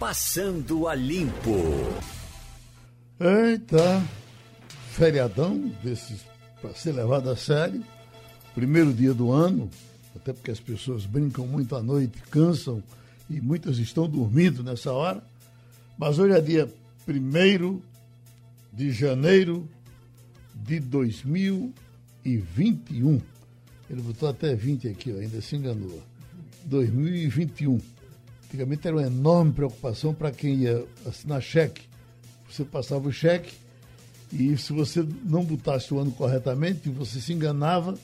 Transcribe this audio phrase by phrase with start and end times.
[0.00, 1.60] Passando a Limpo.
[3.20, 4.02] Eita,
[4.92, 6.22] feriadão desses
[6.58, 7.84] para ser levado a sério.
[8.54, 9.68] Primeiro dia do ano,
[10.16, 12.82] até porque as pessoas brincam muito à noite, cansam
[13.28, 15.22] e muitas estão dormindo nessa hora.
[15.98, 16.66] Mas hoje é dia
[17.06, 17.78] 1
[18.72, 19.68] de janeiro
[20.54, 23.20] de 2021.
[23.90, 26.02] Ele botou até 20 aqui, ainda se enganou.
[26.64, 27.99] 2021.
[28.50, 31.82] Antigamente era uma enorme preocupação para quem ia assinar cheque.
[32.50, 33.54] Você passava o cheque
[34.32, 37.96] e se você não botasse o ano corretamente, você se enganava.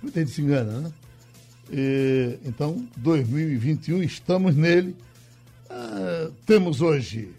[0.00, 0.92] Muita gente se engana, né?
[1.72, 4.94] E, então, 2021, estamos nele.
[5.68, 7.32] Ah, temos hoje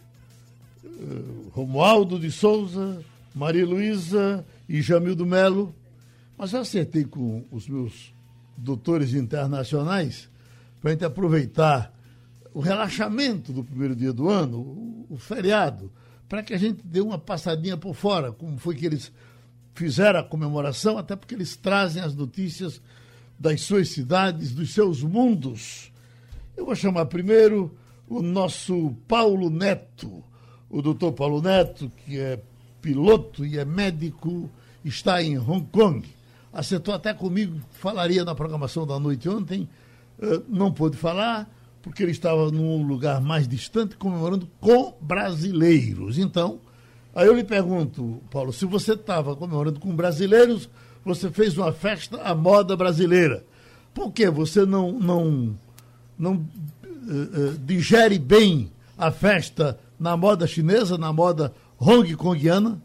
[0.84, 3.02] uh, Romualdo de Souza,
[3.34, 5.74] Maria Luísa e Jamildo Melo.
[6.38, 8.14] Mas eu acertei com os meus
[8.58, 10.28] doutores internacionais
[10.82, 11.98] para a gente aproveitar
[12.54, 15.92] o relaxamento do primeiro dia do ano, o, o feriado,
[16.28, 19.12] para que a gente dê uma passadinha por fora, como foi que eles
[19.74, 22.82] fizeram a comemoração, até porque eles trazem as notícias
[23.38, 25.92] das suas cidades, dos seus mundos.
[26.56, 27.76] Eu vou chamar primeiro
[28.08, 30.24] o nosso Paulo Neto,
[30.70, 32.42] o doutor Paulo Neto, que é
[32.82, 34.50] piloto e é médico,
[34.84, 36.06] está em Hong Kong
[36.52, 39.70] acertou até comigo, falaria na programação da noite ontem,
[40.20, 41.50] uh, não pôde falar,
[41.82, 46.18] porque ele estava num lugar mais distante comemorando com brasileiros.
[46.18, 46.60] Então,
[47.16, 50.70] aí eu lhe pergunto, Paulo, se você estava comemorando com brasileiros,
[51.04, 53.46] você fez uma festa à moda brasileira.
[53.94, 55.58] Por que você não, não,
[56.18, 62.82] não uh, uh, digere bem a festa na moda chinesa, na moda hong kongiana?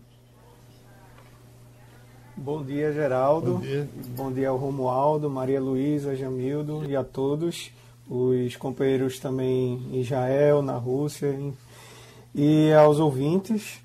[2.36, 3.54] Bom dia, Geraldo.
[3.54, 3.88] Bom dia.
[4.16, 7.70] Bom dia ao Romualdo, Maria Luísa, Jamildo e a todos.
[8.08, 11.34] Os companheiros também em Israel, na Rússia
[12.34, 13.82] e aos ouvintes.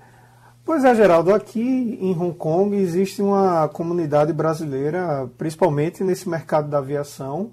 [0.64, 6.78] Pois é, Geraldo, aqui em Hong Kong existe uma comunidade brasileira, principalmente nesse mercado da
[6.78, 7.50] aviação,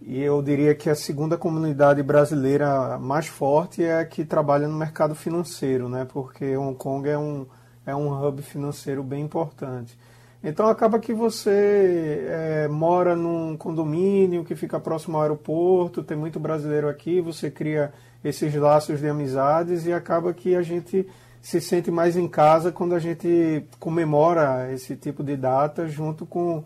[0.00, 4.76] e eu diria que a segunda comunidade brasileira mais forte é a que trabalha no
[4.76, 6.06] mercado financeiro, né?
[6.12, 7.46] porque Hong Kong é um,
[7.86, 9.96] é um hub financeiro bem importante.
[10.44, 16.40] Então acaba que você é, mora num condomínio que fica próximo ao aeroporto, tem muito
[16.40, 17.92] brasileiro aqui, você cria
[18.24, 21.08] esses laços de amizades e acaba que a gente
[21.40, 26.64] se sente mais em casa quando a gente comemora esse tipo de data junto com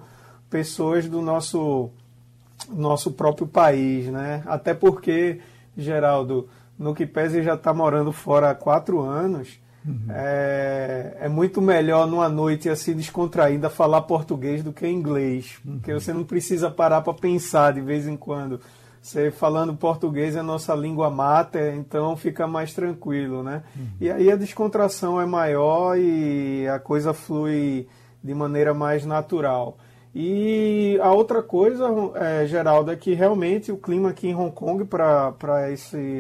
[0.49, 1.91] pessoas do nosso
[2.71, 4.43] nosso próprio país, né?
[4.47, 5.41] Até porque,
[5.77, 6.49] Geraldo,
[6.79, 10.07] no que pese já está morando fora há quatro anos, Uhum.
[10.11, 15.75] É, é, muito melhor numa noite assim descontraída falar português do que inglês, uhum.
[15.79, 18.61] porque você não precisa parar para pensar de vez em quando.
[19.01, 23.63] Você falando português é a nossa língua mata, então fica mais tranquilo, né?
[23.77, 23.87] Uhum.
[24.01, 27.87] E aí a descontração é maior e a coisa flui
[28.21, 29.79] de maneira mais natural.
[30.13, 34.85] E a outra coisa, é, Geraldo, é que realmente o clima aqui em Hong Kong
[34.87, 35.35] para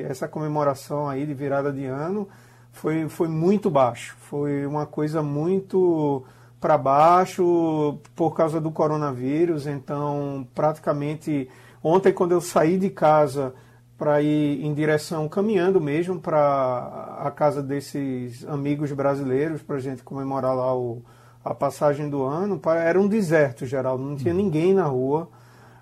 [0.08, 2.28] essa comemoração aí de virada de ano
[2.76, 4.14] foi, foi muito baixo.
[4.20, 6.22] Foi uma coisa muito
[6.60, 9.66] para baixo por causa do coronavírus.
[9.66, 11.48] Então, praticamente,
[11.82, 13.54] ontem, quando eu saí de casa
[13.96, 20.02] para ir em direção, caminhando mesmo para a casa desses amigos brasileiros, para a gente
[20.02, 21.02] comemorar lá o,
[21.42, 25.30] a passagem do ano, era um deserto geral, não tinha ninguém na rua.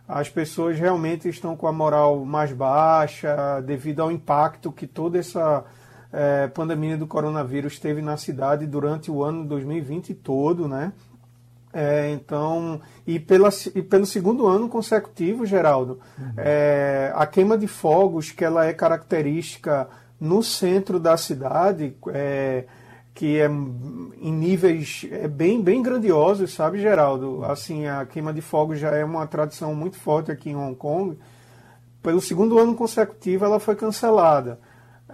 [0.06, 5.64] As pessoas realmente estão com a moral mais baixa devido ao impacto que toda essa
[6.14, 10.92] é, pandemia do coronavírus teve na cidade durante o ano 2020 todo, né?
[11.72, 16.32] É, então, e, pela, e pelo segundo ano consecutivo, Geraldo, uhum.
[16.36, 19.88] é, a queima de fogos, que ela é característica
[20.20, 22.64] no centro da cidade, é,
[23.12, 27.44] que é em níveis é bem, bem grandiosos, sabe, Geraldo?
[27.44, 31.18] Assim, a queima de fogos já é uma tradição muito forte aqui em Hong Kong.
[32.00, 34.60] Pelo segundo ano consecutivo, ela foi cancelada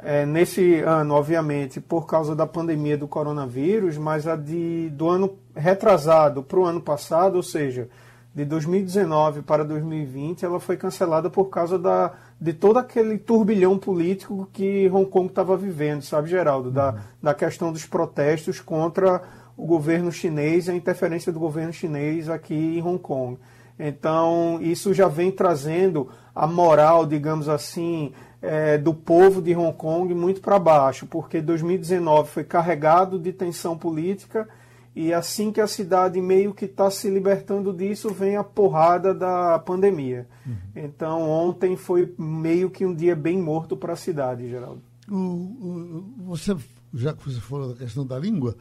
[0.03, 5.39] é, nesse ano, obviamente, por causa da pandemia do coronavírus, mas a de, do ano
[5.55, 7.89] retrasado para o ano passado, ou seja,
[8.35, 14.49] de 2019 para 2020, ela foi cancelada por causa da, de todo aquele turbilhão político
[14.53, 16.71] que Hong Kong estava vivendo, sabe, Geraldo?
[16.71, 19.23] Da, da questão dos protestos contra
[19.57, 23.39] o governo chinês e a interferência do governo chinês aqui em Hong Kong.
[23.79, 30.15] Então, isso já vem trazendo a moral, digamos assim, é, do povo de Hong Kong
[30.15, 34.49] muito para baixo, porque 2019 foi carregado de tensão política
[34.95, 39.59] e assim que a cidade meio que está se libertando disso, vem a porrada da
[39.59, 40.27] pandemia.
[40.45, 40.57] Uhum.
[40.75, 44.83] Então ontem foi meio que um dia bem morto para a cidade, Geraldo.
[45.09, 46.57] o, o, você,
[46.93, 48.57] já que você falou da questão da língua,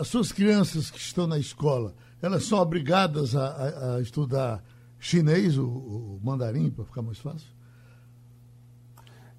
[0.00, 4.62] as suas crianças que estão na escola, elas são obrigadas a, a, a estudar
[4.98, 7.48] chinês, o, o mandarim, para ficar mais fácil?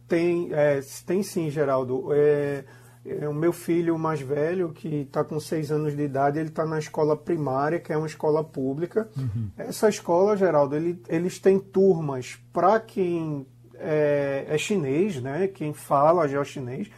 [0.08, 2.08] Tem, é, tem sim, Geraldo.
[2.12, 2.64] É,
[3.06, 6.66] é, o meu filho mais velho, que está com seis anos de idade, ele está
[6.66, 9.10] na escola primária, que é uma escola pública.
[9.18, 9.50] Uhum.
[9.58, 13.46] Essa escola, Geraldo, ele, eles têm turmas para quem
[13.76, 15.48] é, é, chinês, né?
[15.48, 16.90] quem fala já chinês,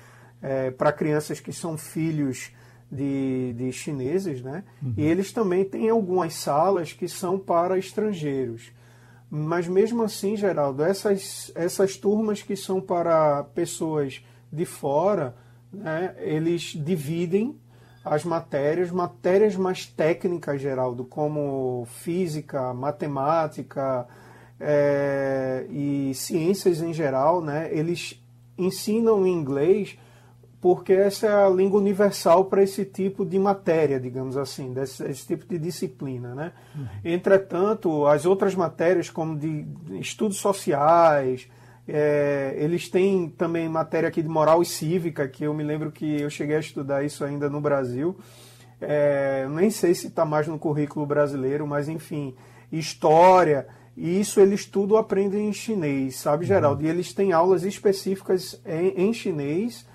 [0.42, 2.52] é, para crianças que são filhos
[2.92, 4.64] de, de chineses, né?
[4.82, 4.94] Uhum.
[4.96, 8.72] E eles também têm algumas salas que são para estrangeiros.
[9.38, 15.36] Mas mesmo assim, Geraldo, essas, essas turmas que são para pessoas de fora,
[15.74, 17.60] né, eles dividem
[18.04, 24.08] as matérias, matérias mais técnicas, Geraldo, como física, matemática
[24.58, 28.24] é, e ciências em geral, né, eles
[28.58, 29.98] ensinam em inglês
[30.66, 35.28] porque essa é a língua universal para esse tipo de matéria, digamos assim, desse, esse
[35.28, 36.34] tipo de disciplina.
[36.34, 36.52] Né?
[36.76, 36.88] Uhum.
[37.06, 39.64] Entretanto, as outras matérias, como de,
[40.00, 41.48] estudos sociais,
[41.88, 46.20] é, eles têm também matéria aqui de moral e cívica, que eu me lembro que
[46.20, 48.18] eu cheguei a estudar isso ainda no Brasil.
[48.82, 52.34] É, nem sei se está mais no currículo brasileiro, mas enfim,
[52.72, 53.68] história.
[53.96, 56.44] E isso eles tudo aprendem em chinês, sabe.
[56.44, 56.82] Geraldo?
[56.82, 56.88] Uhum.
[56.88, 59.86] E eles têm aulas específicas em, em chinês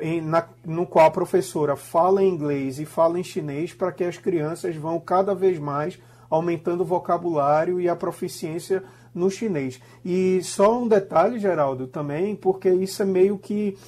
[0.00, 4.04] em, na, no qual a professora fala em inglês e fala em chinês para que
[4.04, 5.98] as crianças vão cada vez mais
[6.28, 8.82] aumentando o vocabulário e a proficiência
[9.14, 9.80] no chinês.
[10.04, 13.78] E só um detalhe, Geraldo, também, porque isso é meio que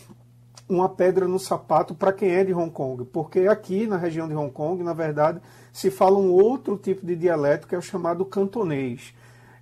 [0.69, 4.35] uma pedra no sapato para quem é de Hong Kong, porque aqui na região de
[4.35, 5.41] Hong Kong, na verdade,
[5.73, 9.15] se fala um outro tipo de dialeto que é o chamado cantonês.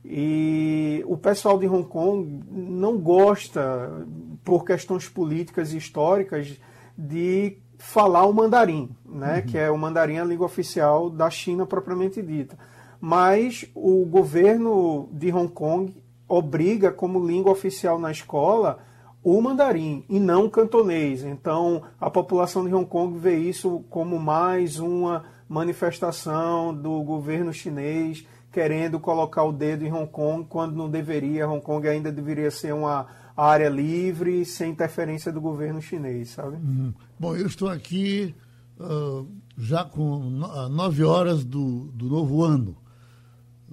[0.04, 4.06] E o pessoal de Hong Kong não gosta,
[4.44, 6.60] por questões políticas e históricas,
[6.96, 9.36] de falar o mandarim, né?
[9.36, 9.42] Uhum.
[9.42, 12.58] que é o mandarim a língua oficial da China propriamente dita.
[13.00, 15.94] Mas o governo de Hong Kong
[16.28, 18.78] obriga como língua oficial na escola
[19.22, 21.22] o mandarim e não o cantonês.
[21.22, 28.26] Então a população de Hong Kong vê isso como mais uma manifestação do governo chinês
[28.54, 31.48] querendo colocar o dedo em Hong Kong quando não deveria.
[31.48, 36.54] Hong Kong ainda deveria ser uma área livre, sem interferência do governo chinês, sabe?
[36.56, 36.94] Uhum.
[37.18, 38.32] Bom, eu estou aqui
[38.78, 39.26] uh,
[39.58, 42.76] já com no, nove horas do, do novo ano,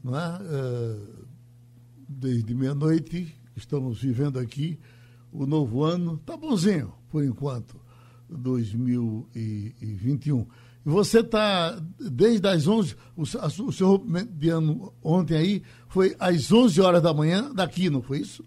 [0.03, 0.39] não é?
[0.39, 1.27] Uh,
[2.09, 4.79] desde meia-noite estamos vivendo aqui
[5.31, 7.79] o novo ano, tá bonzinho por enquanto,
[8.29, 10.47] 2021.
[10.83, 16.81] Você está, desde as 11, o, o seu de ano ontem aí foi às 11
[16.81, 18.44] horas da manhã daqui, não foi isso?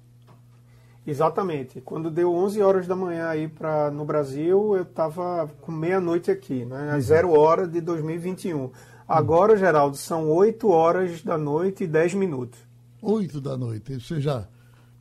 [1.06, 1.80] Exatamente.
[1.80, 6.64] Quando deu 11 horas da manhã aí pra, no Brasil, eu estava com meia-noite aqui,
[6.64, 6.92] né?
[6.92, 8.70] às zero hora de 2021.
[9.06, 12.58] Agora, Geraldo, são 8 horas da noite e 10 minutos.
[13.02, 14.00] 8 da noite.
[14.00, 14.48] Você já,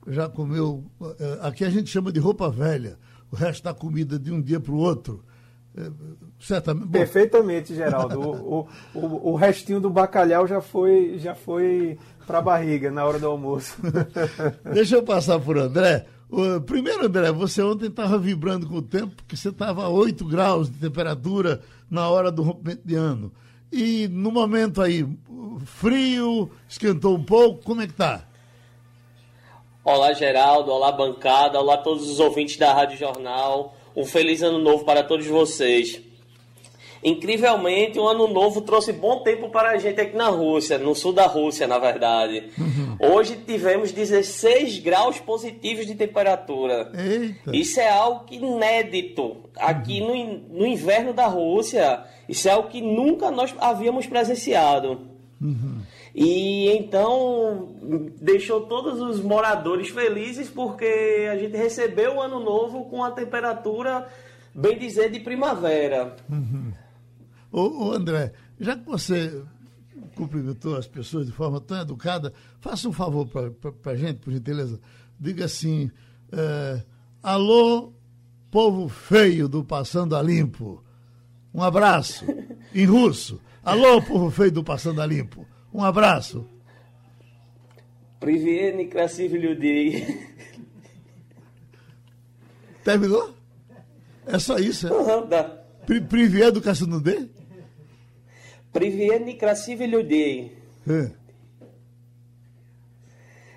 [0.05, 0.83] já comeu.
[1.01, 2.99] Eh, aqui a gente chama de roupa velha.
[3.31, 5.23] O resto da comida de um dia para o outro.
[5.75, 5.89] É,
[6.39, 6.89] certamente.
[6.89, 8.19] Perfeitamente, Geraldo.
[8.19, 11.97] o, o, o, restinho do bacalhau já foi, já foi
[12.27, 13.77] para a barriga na hora do almoço.
[14.71, 16.05] Deixa eu passar por André.
[16.65, 20.69] Primeiro, André, você ontem estava vibrando com o tempo, porque você estava a 8 graus
[20.69, 23.31] de temperatura na hora do rompimento de ano.
[23.71, 25.07] E no momento aí,
[25.65, 28.27] frio, esquentou um pouco, como é que tá?
[29.83, 33.75] Olá, Geraldo, olá, bancada, olá todos os ouvintes da Rádio Jornal.
[33.95, 36.01] Um feliz ano novo para todos vocês.
[37.03, 41.11] Incrivelmente, o ano novo trouxe bom tempo para a gente aqui na Rússia, no sul
[41.11, 42.49] da Rússia, na verdade.
[42.57, 43.15] Uhum.
[43.15, 46.91] Hoje tivemos 16 graus positivos de temperatura.
[46.95, 47.55] Eita.
[47.55, 50.15] Isso é algo inédito aqui no,
[50.57, 52.03] no inverno da Rússia.
[52.29, 55.01] Isso é algo que nunca nós havíamos presenciado.
[55.41, 55.81] Uhum.
[56.13, 57.75] E então
[58.21, 64.07] deixou todos os moradores felizes porque a gente recebeu o ano novo com a temperatura,
[64.53, 66.15] bem dizer, de primavera.
[66.29, 66.71] Uhum.
[67.51, 69.43] Ô, ô, André, já que você
[70.15, 74.79] cumprimentou as pessoas de forma tão educada, faça um favor para a gente, por gentileza.
[75.19, 75.89] Diga assim:
[76.31, 76.83] é,
[77.23, 77.91] alô,
[78.51, 80.83] povo feio do Passando a Limpo.
[81.51, 82.23] Um abraço.
[82.73, 83.41] em russo.
[83.63, 85.45] Alô, povo feio do Passando a Limpo.
[85.73, 86.47] Um abraço.
[88.19, 89.57] Priviene Crassivlio
[92.83, 93.33] Terminou?
[94.25, 94.87] É só isso?
[94.87, 94.89] É?
[94.89, 95.43] Não, dá.
[95.85, 97.27] Pri Privier é do Cassino D?
[98.71, 101.11] Priviene Crassivlio é.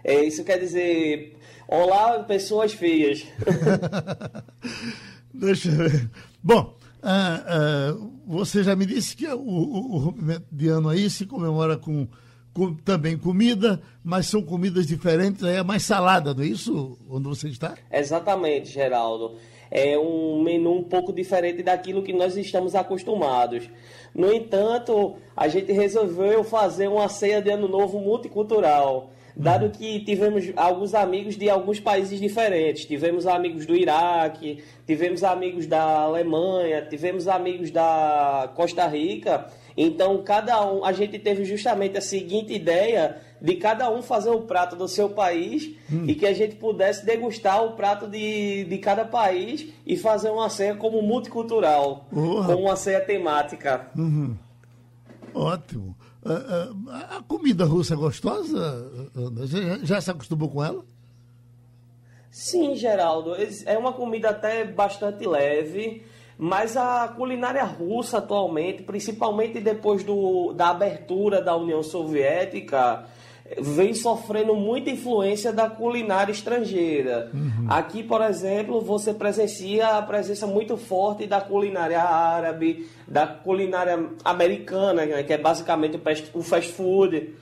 [0.03, 1.37] é, isso quer dizer.
[1.69, 3.27] Olá, pessoas feias.
[5.33, 6.11] Deixa eu ver.
[6.43, 6.76] Bom,
[7.09, 7.97] ah, ah,
[8.27, 12.09] você já me disse que o, o, o rompimento de ano aí se comemora com,
[12.53, 16.99] com, também comida, mas são comidas diferentes, aí é mais salada, não é isso?
[17.09, 17.77] Onde você está?
[17.93, 19.37] Exatamente, Geraldo.
[19.71, 23.71] É um menu um pouco diferente daquilo que nós estamos acostumados.
[24.13, 30.47] No entanto, a gente resolveu fazer uma ceia de ano novo multicultural dado que tivemos
[30.57, 32.87] alguns amigos de alguns países diferentes.
[32.87, 39.47] Tivemos amigos do Iraque, tivemos amigos da Alemanha, tivemos amigos da Costa Rica.
[39.77, 44.43] Então, cada um, a gente teve justamente a seguinte ideia de cada um fazer o
[44.43, 46.07] prato do seu país hum.
[46.09, 50.49] e que a gente pudesse degustar o prato de, de cada país e fazer uma
[50.49, 53.91] ceia como multicultural, com uma ceia temática.
[53.95, 54.35] Uhum.
[55.35, 55.95] Ótimo.
[56.27, 58.91] A, comida russa é gostosa?
[59.45, 60.85] Já, já se acostumou com ela?
[62.31, 63.35] Sim, Geraldo.
[63.65, 66.05] É uma comida até bastante leve,
[66.37, 73.07] mas a culinária russa atualmente, principalmente depois do, da abertura da União Soviética,
[73.59, 77.31] vem sofrendo muita influência da culinária estrangeira.
[77.33, 77.67] Uhum.
[77.69, 85.07] Aqui, por exemplo, você presencia a presença muito forte da culinária árabe, da culinária americana,
[85.07, 86.01] né, que é basicamente
[86.35, 87.35] o fast food.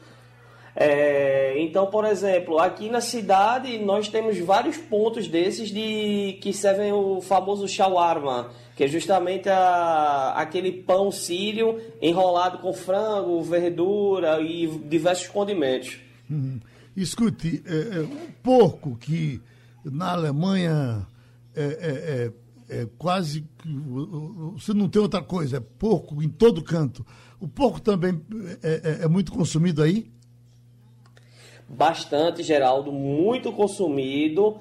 [0.77, 6.93] É, então, por exemplo, aqui na cidade nós temos vários pontos desses de que servem
[6.93, 14.67] o famoso shawarma, que é justamente a, aquele pão sírio enrolado com frango, verdura e
[14.67, 15.99] diversos condimentos.
[16.29, 16.59] Uhum.
[16.97, 19.41] Escute, é, é, um porco que
[19.85, 21.07] na Alemanha
[21.55, 23.45] é, é, é, é quase.
[24.55, 27.07] Você não tem outra coisa, é porco em todo canto.
[27.39, 28.21] O porco também
[28.63, 30.14] é, é muito consumido aí?
[31.75, 34.57] Bastante, Geraldo, muito consumido.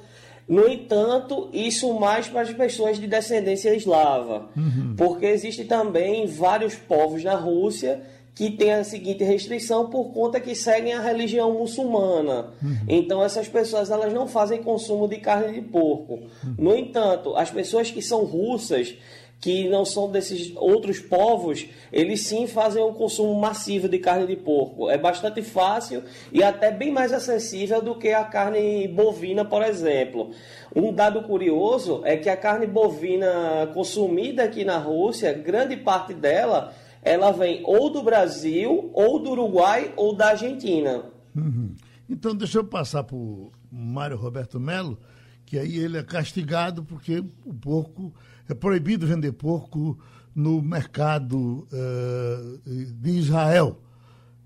[0.48, 4.94] No entanto, isso mais para as pessoas de descendência eslava, uhum.
[4.98, 8.02] porque existe também vários povos na Rússia
[8.36, 12.48] que têm a seguinte restrição por conta que seguem a religião muçulmana.
[12.62, 12.78] Uhum.
[12.88, 16.14] Então essas pessoas elas não fazem consumo de carne de porco.
[16.44, 16.56] Uhum.
[16.58, 18.96] No entanto, as pessoas que são russas
[19.44, 24.38] que não são desses outros povos, eles sim fazem um consumo massivo de carne de
[24.38, 24.90] porco.
[24.90, 30.32] É bastante fácil e até bem mais acessível do que a carne bovina, por exemplo.
[30.74, 36.74] Um dado curioso é que a carne bovina consumida aqui na Rússia, grande parte dela,
[37.02, 41.04] ela vem ou do Brasil, ou do Uruguai, ou da Argentina.
[41.36, 41.76] Uhum.
[42.10, 44.98] Então, deixa eu passar para o Mário Roberto Melo,
[45.46, 48.14] que aí ele é castigado porque o porco
[48.50, 49.98] é proibido vender porco
[50.36, 53.80] no mercado uh, de Israel.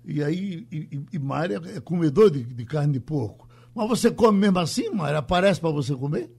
[0.04, 3.48] E aí, e, e é comedor de, de, carne de porco.
[3.74, 5.18] Mas você come mesmo assim, Mária?
[5.18, 6.30] Aparece para você comer?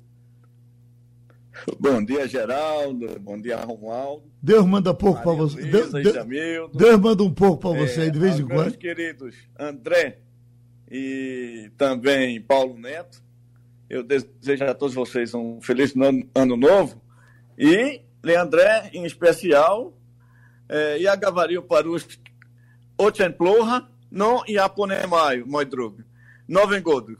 [1.80, 3.20] Bom dia, Geraldo.
[3.20, 4.24] Bom dia, Romualdo.
[4.42, 5.62] Deus manda pouco para você.
[5.62, 8.62] Deus, Deus, Deus, manda um pouco para você é, de vez em quando.
[8.62, 10.20] Meus queridos André
[10.90, 13.22] e também Paulo Neto,
[13.90, 15.94] eu desejo a todos vocês um feliz
[16.34, 17.00] ano novo
[17.59, 19.93] e Leandré, em especial,
[20.69, 22.07] é, e a Gavario Parus
[22.97, 26.05] Ochenploha, não e a Ponemaio, moj drug.
[26.49, 27.19] Novem godu.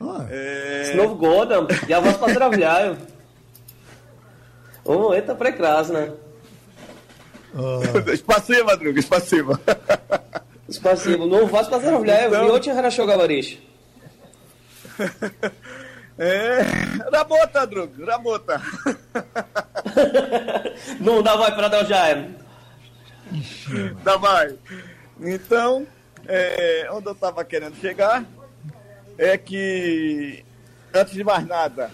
[0.00, 0.26] Ah.
[0.30, 0.92] É...
[0.92, 1.66] Снов годом!
[1.88, 2.96] Я вас поздравляю!
[4.84, 6.14] О, это прекрасно!
[8.16, 9.60] Спасибо, друг, спасибо.
[10.68, 11.24] Спасибо.
[11.24, 12.30] Ну, вас поздравляю.
[12.30, 13.58] Вы очень хорошо говоришь.
[16.17, 16.61] É,
[17.11, 18.61] rabota, Drug, rabota.
[20.99, 22.29] Não dá vai para dar já é.
[24.03, 24.55] Dá vai.
[25.19, 25.87] Então,
[26.27, 28.23] é, onde eu estava querendo chegar
[29.17, 30.43] é que,
[30.93, 31.89] antes de mais nada,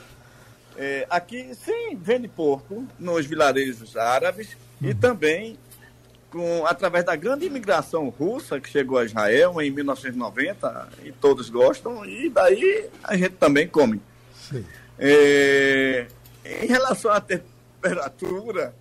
[0.77, 4.89] é, aqui sim vende porco nos vilarejos árabes uhum.
[4.89, 5.57] e também
[6.29, 12.05] com, através da grande imigração russa que chegou a Israel em 1990, e todos gostam,
[12.05, 13.99] e daí a gente também come.
[14.97, 16.07] É,
[16.45, 18.73] em relação à temperatura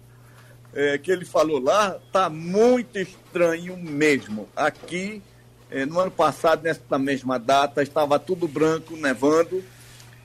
[0.75, 4.49] é, que ele falou lá, tá muito estranho mesmo.
[4.55, 5.23] Aqui,
[5.71, 9.63] é, no ano passado, nessa mesma data, estava tudo branco, nevando,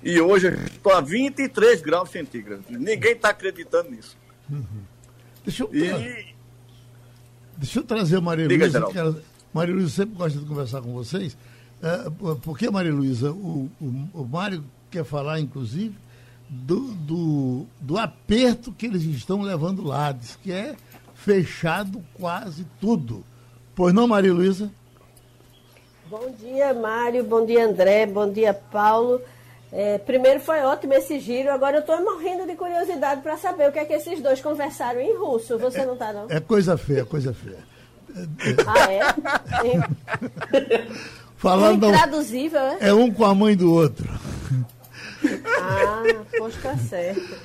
[0.01, 2.65] e hoje estou a 23 graus centígrados.
[2.69, 4.17] Ninguém está acreditando nisso.
[4.49, 4.83] Uhum.
[5.45, 6.33] Deixa, eu e...
[7.57, 8.85] Deixa eu trazer a Maria Luísa.
[8.93, 9.21] Ela...
[9.53, 11.37] Maria Luísa sempre gosta de conversar com vocês.
[11.81, 12.09] É,
[12.41, 15.95] porque, Maria Luísa, o, o, o Mário quer falar, inclusive,
[16.47, 20.11] do, do, do aperto que eles estão levando lá.
[20.11, 20.75] Diz que é
[21.15, 23.23] fechado quase tudo.
[23.73, 24.71] Pois não, Maria Luísa?
[26.07, 27.23] Bom dia, Mário.
[27.23, 28.05] Bom dia, André.
[28.05, 29.19] Bom dia, Paulo.
[29.71, 33.71] É, primeiro foi ótimo esse giro, agora eu estou morrendo de curiosidade para saber o
[33.71, 35.57] que é que esses dois conversaram em russo.
[35.57, 36.27] Você não está, não?
[36.29, 37.57] É coisa feia, coisa feia.
[38.67, 39.01] Ah, é?
[41.37, 42.77] Falando, é intraduzível, é?
[42.81, 44.07] É um com a mãe do outro.
[45.59, 46.03] Ah,
[46.37, 47.37] pois tá certo.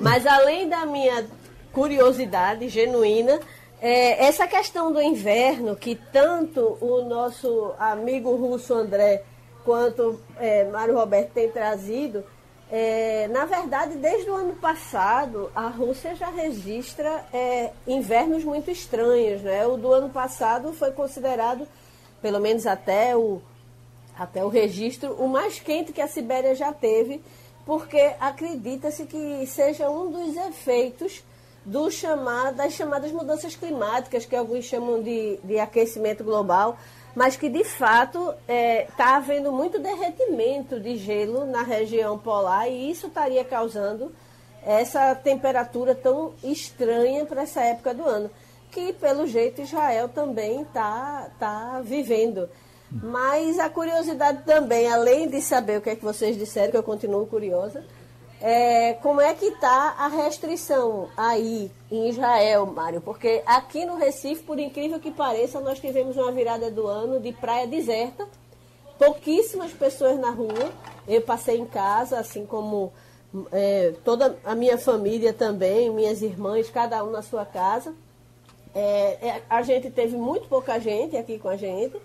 [0.00, 1.26] Mas além da minha
[1.72, 3.40] curiosidade genuína,
[3.80, 9.22] é, essa questão do inverno, que tanto o nosso amigo russo André
[9.64, 12.24] quanto é, Mário Roberto tem trazido,
[12.70, 19.42] é, na verdade, desde o ano passado, a Rússia já registra é, invernos muito estranhos.
[19.42, 19.66] Né?
[19.66, 21.66] O do ano passado foi considerado,
[22.20, 23.40] pelo menos até o,
[24.18, 27.22] até o registro, o mais quente que a Sibéria já teve,
[27.64, 31.22] porque acredita-se que seja um dos efeitos
[31.64, 36.78] do chamado, das chamadas mudanças climáticas, que alguns chamam de, de aquecimento global
[37.16, 42.68] mas que de fato está é, tá havendo muito derretimento de gelo na região polar
[42.68, 44.12] e isso estaria causando
[44.62, 48.30] essa temperatura tão estranha para essa época do ano,
[48.70, 52.50] que pelo jeito Israel também está tá vivendo.
[53.02, 56.82] Mas a curiosidade também, além de saber o que é que vocês disseram, que eu
[56.82, 57.84] continuo curiosa,
[58.40, 63.00] é, como é que está a restrição aí em Israel, Mário?
[63.00, 67.32] Porque aqui no Recife, por incrível que pareça, nós tivemos uma virada do ano de
[67.32, 68.26] praia deserta,
[68.98, 70.70] pouquíssimas pessoas na rua.
[71.08, 72.92] Eu passei em casa, assim como
[73.50, 77.94] é, toda a minha família também, minhas irmãs, cada um na sua casa.
[78.74, 81.96] É, é a gente teve muito pouca gente aqui com a gente.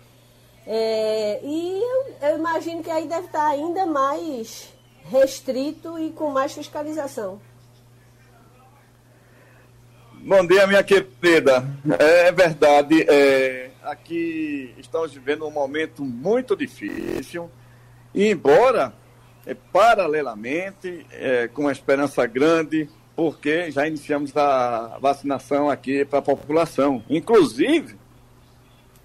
[0.65, 4.71] É, e eu, eu imagino que aí deve estar ainda mais
[5.09, 7.41] restrito e com mais fiscalização.
[10.23, 11.65] Bom dia, minha querida.
[11.97, 17.49] É verdade, é, aqui estamos vivendo um momento muito difícil,
[18.13, 18.93] e embora,
[19.47, 26.21] é, paralelamente, é, com uma esperança grande, porque já iniciamos a vacinação aqui para a
[26.21, 27.03] população.
[27.09, 27.97] Inclusive,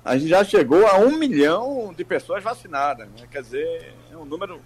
[0.07, 3.27] a gente já chegou a um milhão de pessoas vacinadas, né?
[3.29, 4.61] quer dizer, é um número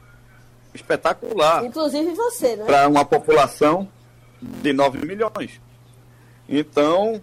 [0.75, 1.65] espetacular.
[1.65, 2.67] Inclusive você, né?
[2.67, 3.89] Para uma população
[4.41, 5.59] de 9 milhões.
[6.47, 7.23] Então,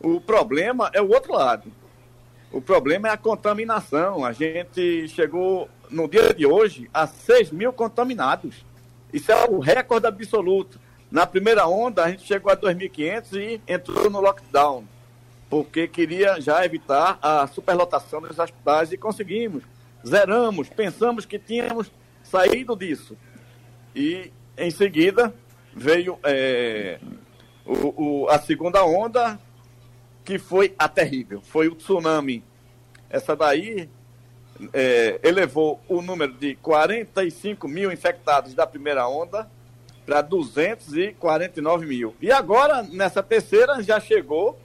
[0.00, 1.72] o problema é o outro lado.
[2.52, 4.24] O problema é a contaminação.
[4.24, 8.64] A gente chegou no dia de hoje a 6 mil contaminados.
[9.12, 10.78] Isso é o recorde absoluto.
[11.10, 14.84] Na primeira onda, a gente chegou a 2.500 e entrou no lockdown,
[15.48, 19.62] porque queria já evitar a superlotação dos hospitais e conseguimos.
[20.06, 21.90] Zeramos, pensamos que tínhamos
[22.22, 23.16] saído disso.
[23.94, 25.34] E em seguida
[25.74, 26.98] veio é,
[27.64, 29.38] o, o, a segunda onda,
[30.24, 32.42] que foi a terrível, foi o tsunami.
[33.08, 33.88] Essa daí
[34.72, 39.48] é, elevou o número de 45 mil infectados da primeira onda
[40.04, 42.14] para 249 mil.
[42.20, 44.58] E agora, nessa terceira, já chegou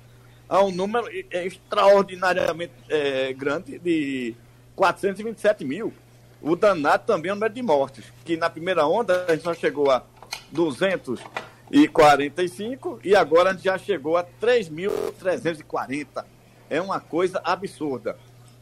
[0.51, 4.35] a um número extraordinariamente é, grande de
[4.75, 5.93] 427 mil
[6.41, 9.53] o danado também é o número de mortes, que na primeira onda a gente só
[9.53, 10.03] chegou a
[10.51, 16.25] 245 e agora a gente já chegou a 3.340.
[16.67, 18.17] É uma coisa absurda.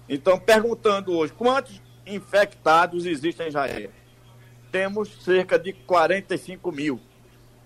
[0.09, 3.91] Então, perguntando hoje, quantos infectados existem em Israel?
[4.71, 6.99] Temos cerca de 45 mil.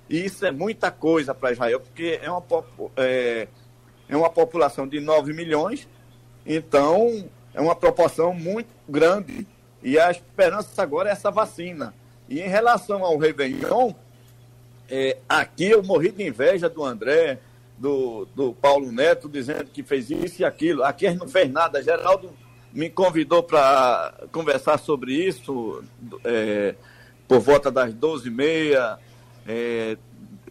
[0.09, 2.43] E isso é muita coisa para Israel, porque é uma,
[2.97, 3.47] é,
[4.07, 5.87] é uma população de 9 milhões,
[6.45, 9.47] então é uma proporção muito grande
[9.81, 11.93] e a esperança agora é essa vacina.
[12.29, 13.93] E em relação ao Réveillon,
[14.89, 17.39] é, aqui eu morri de inveja do André,
[17.77, 20.83] do, do Paulo Neto, dizendo que fez isso e aquilo.
[20.83, 21.83] Aqui não fez nada.
[21.83, 22.31] Geraldo
[22.71, 25.83] me convidou para conversar sobre isso
[26.23, 26.75] é,
[27.27, 28.97] por volta das 12h30
[29.47, 29.97] é,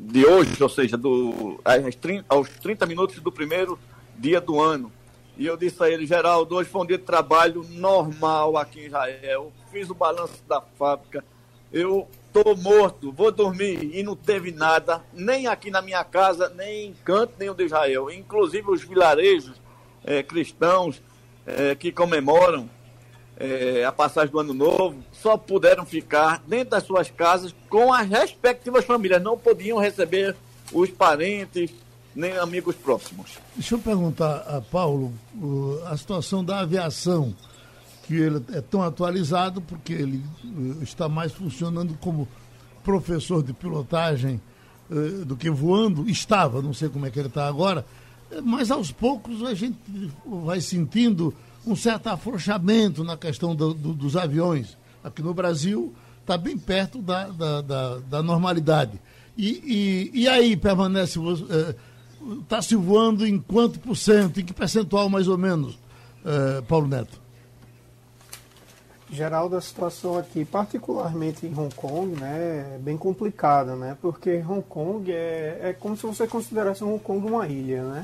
[0.02, 1.60] de hoje, ou seja, do,
[2.28, 3.78] aos 30 minutos do primeiro
[4.18, 4.92] dia do ano.
[5.36, 8.86] E eu disse a ele, Geraldo, hoje foi um dia de trabalho normal aqui em
[8.86, 9.52] Israel.
[9.70, 11.24] Fiz o balanço da fábrica.
[11.72, 13.94] Eu estou morto, vou dormir.
[13.94, 18.10] E não teve nada, nem aqui na minha casa, nem em canto nenhum de Israel.
[18.10, 19.60] Inclusive os vilarejos
[20.04, 21.00] é, cristãos
[21.46, 22.68] é, que comemoram
[23.36, 28.08] é, a passagem do ano novo só puderam ficar dentro das suas casas com as
[28.08, 29.22] respectivas famílias.
[29.22, 30.34] Não podiam receber
[30.72, 31.70] os parentes
[32.14, 33.38] nem amigos próximos.
[33.54, 35.12] Deixa eu perguntar a Paulo
[35.86, 37.34] a situação da aviação,
[38.04, 42.28] que ele é tão atualizado porque ele eh, está mais funcionando como
[42.84, 44.40] professor de pilotagem
[44.90, 46.08] eh, do que voando.
[46.10, 47.86] Estava, não sei como é que ele está agora,
[48.42, 49.78] mas aos poucos a gente
[50.26, 51.32] vai sentindo
[51.64, 54.76] um certo afrouxamento na questão do, do, dos aviões.
[55.02, 59.00] Aqui no Brasil está bem perto da, da, da, da normalidade.
[59.36, 61.18] E, e, e, aí permanece.
[62.40, 64.40] Está é, se voando em quanto por cento?
[64.40, 65.78] Em que percentual mais ou menos,
[66.24, 67.22] é, Paulo Neto?
[69.10, 73.94] Geraldo, a situação aqui, particularmente em Hong Kong, né, é bem complicada, né?
[74.00, 78.02] Porque Hong Kong é, é como se você considerasse Hong Kong uma ilha, né?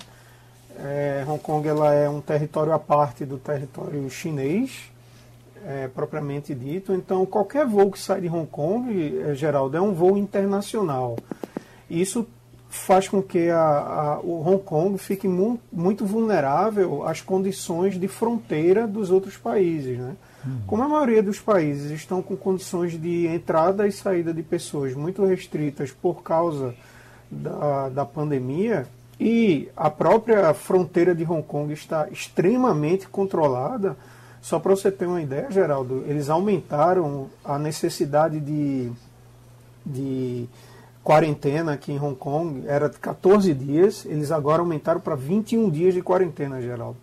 [0.79, 4.91] É, Hong Kong ela é um território à parte do território chinês,
[5.67, 6.93] é, propriamente dito.
[6.93, 11.17] Então, qualquer voo que sai de Hong Kong, é, Geraldo, é um voo internacional.
[11.89, 12.27] Isso
[12.69, 18.09] faz com que a, a, o Hong Kong fique mu muito vulnerável às condições de
[18.09, 19.99] fronteira dos outros países.
[19.99, 20.17] Né?
[20.45, 20.61] Uhum.
[20.67, 25.25] Como a maioria dos países estão com condições de entrada e saída de pessoas muito
[25.25, 26.75] restritas por causa
[27.31, 28.87] da, da pandemia,
[29.21, 33.97] e a própria fronteira de Hong Kong está extremamente controlada.
[34.41, 38.91] Só para você ter uma ideia, Geraldo, eles aumentaram a necessidade de,
[39.85, 40.49] de
[41.03, 46.03] quarentena aqui em Hong Kong, era 14 dias, eles agora aumentaram para 21 dias de
[46.03, 46.99] quarentena, Geraldo.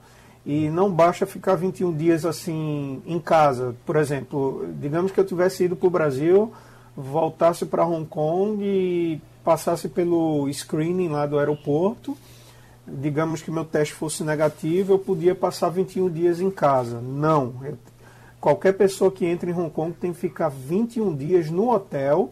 [0.46, 3.76] E não basta ficar 21 dias assim em casa.
[3.84, 6.54] Por exemplo, digamos que eu tivesse ido para o Brasil,
[6.96, 12.16] voltasse para Hong Kong e passasse pelo screening lá do aeroporto,
[12.88, 17.02] digamos que meu teste fosse negativo, eu podia passar 21 dias em casa.
[17.02, 17.54] Não.
[18.40, 22.32] Qualquer pessoa que entre em Hong Kong tem que ficar 21 dias no hotel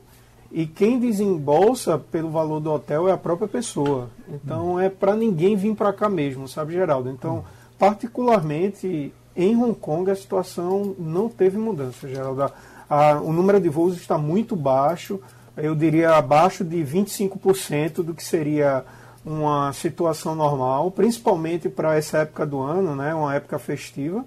[0.51, 4.09] e quem desembolsa pelo valor do hotel é a própria pessoa.
[4.27, 7.09] Então é para ninguém vir para cá mesmo, sabe, Geraldo?
[7.09, 7.43] Então,
[7.79, 12.51] particularmente em Hong Kong a situação não teve mudança, Geraldo.
[12.87, 15.19] A, o número de voos está muito baixo
[15.55, 18.83] eu diria abaixo de 25% do que seria
[19.25, 24.25] uma situação normal, principalmente para essa época do ano, né, uma época festiva.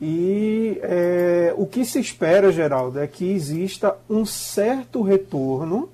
[0.00, 5.88] E é, o que se espera, Geraldo, é que exista um certo retorno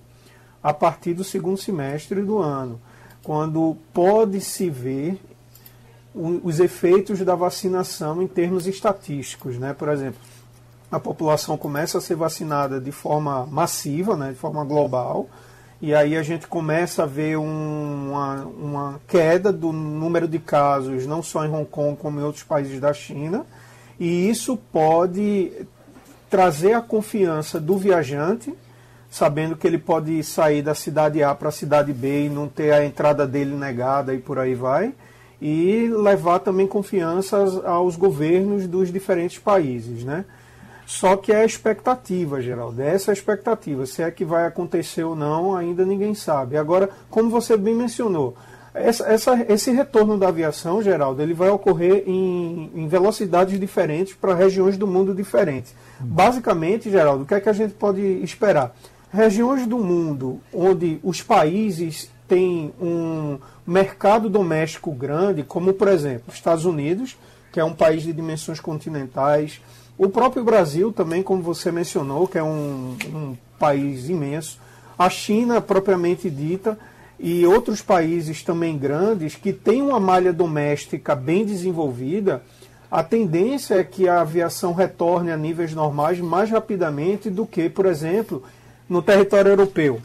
[0.62, 2.80] a partir do segundo semestre do ano,
[3.22, 5.20] quando pode-se ver
[6.14, 9.56] os efeitos da vacinação em termos estatísticos.
[9.56, 9.72] Né?
[9.72, 10.20] Por exemplo,
[10.90, 15.28] a população começa a ser vacinada de forma massiva, né, de forma global,
[15.82, 21.08] e aí a gente começa a ver um, uma, uma queda do número de casos,
[21.08, 23.44] não só em Hong Kong, como em outros países da China,
[23.98, 25.50] e isso pode
[26.30, 28.54] trazer a confiança do viajante,
[29.10, 32.72] sabendo que ele pode sair da cidade A para a cidade B e não ter
[32.72, 34.94] a entrada dele negada e por aí vai,
[35.40, 40.24] e levar também confiança aos governos dos diferentes países, né?
[40.92, 42.82] Só que é a expectativa, Geraldo.
[42.82, 43.86] É essa a expectativa.
[43.86, 46.58] Se é que vai acontecer ou não, ainda ninguém sabe.
[46.58, 48.36] Agora, como você bem mencionou,
[48.74, 54.34] essa, essa, esse retorno da aviação, Geraldo, ele vai ocorrer em, em velocidades diferentes para
[54.34, 55.74] regiões do mundo diferentes.
[55.98, 58.76] Basicamente, Geraldo, o que é que a gente pode esperar?
[59.10, 66.66] Regiões do mundo onde os países têm um mercado doméstico grande, como por exemplo, Estados
[66.66, 67.16] Unidos,
[67.50, 69.60] que é um país de dimensões continentais,
[69.96, 74.58] o próprio Brasil também, como você mencionou, que é um, um país imenso.
[74.98, 76.78] A China, propriamente dita,
[77.18, 82.42] e outros países também grandes que têm uma malha doméstica bem desenvolvida,
[82.90, 87.86] a tendência é que a aviação retorne a níveis normais mais rapidamente do que, por
[87.86, 88.42] exemplo,
[88.88, 90.02] no território europeu.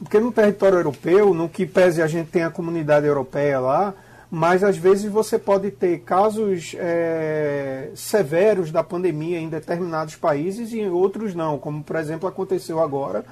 [0.00, 3.94] Porque no território europeu, no que pese a gente tem a comunidade europeia lá,
[4.30, 10.80] mas às vezes você pode ter casos é, severos da pandemia em determinados países e
[10.80, 13.24] em outros não, como por exemplo aconteceu agora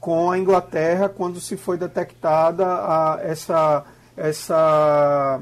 [0.00, 3.84] com a Inglaterra quando se foi detectada a, essa,
[4.16, 5.40] essa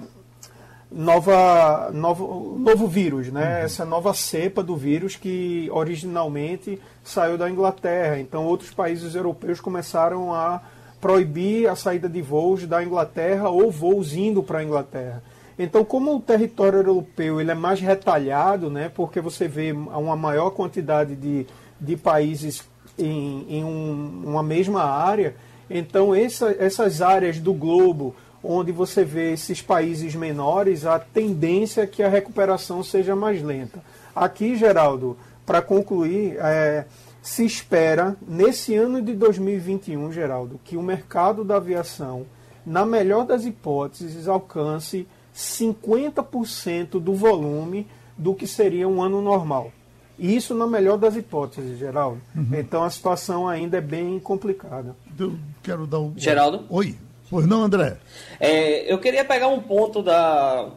[0.90, 3.58] nova, novo, novo vírus, né?
[3.58, 3.64] Uhum.
[3.64, 8.18] essa nova cepa do vírus que originalmente saiu da Inglaterra.
[8.18, 10.62] Então outros países europeus começaram a
[11.06, 15.22] proibir a saída de voos da Inglaterra ou voos indo para a Inglaterra.
[15.56, 20.50] Então, como o território europeu ele é mais retalhado, né, porque você vê uma maior
[20.50, 21.46] quantidade de,
[21.80, 22.64] de países
[22.98, 25.36] em, em um, uma mesma área,
[25.70, 31.86] então essa, essas áreas do globo onde você vê esses países menores, a tendência é
[31.86, 33.80] que a recuperação seja mais lenta.
[34.12, 35.16] Aqui, Geraldo,
[35.46, 36.84] para concluir, é,
[37.26, 42.24] se espera, nesse ano de 2021, Geraldo, que o mercado da aviação,
[42.64, 49.72] na melhor das hipóteses, alcance 50% do volume do que seria um ano normal.
[50.16, 52.22] Isso na melhor das hipóteses, Geraldo.
[52.32, 52.46] Uhum.
[52.52, 54.94] Então a situação ainda é bem complicada.
[55.18, 56.12] Eu quero dar um.
[56.16, 56.64] Geraldo?
[56.70, 56.94] Oi.
[57.28, 57.96] Pois não, André?
[58.38, 60.68] É, eu queria pegar um ponto da,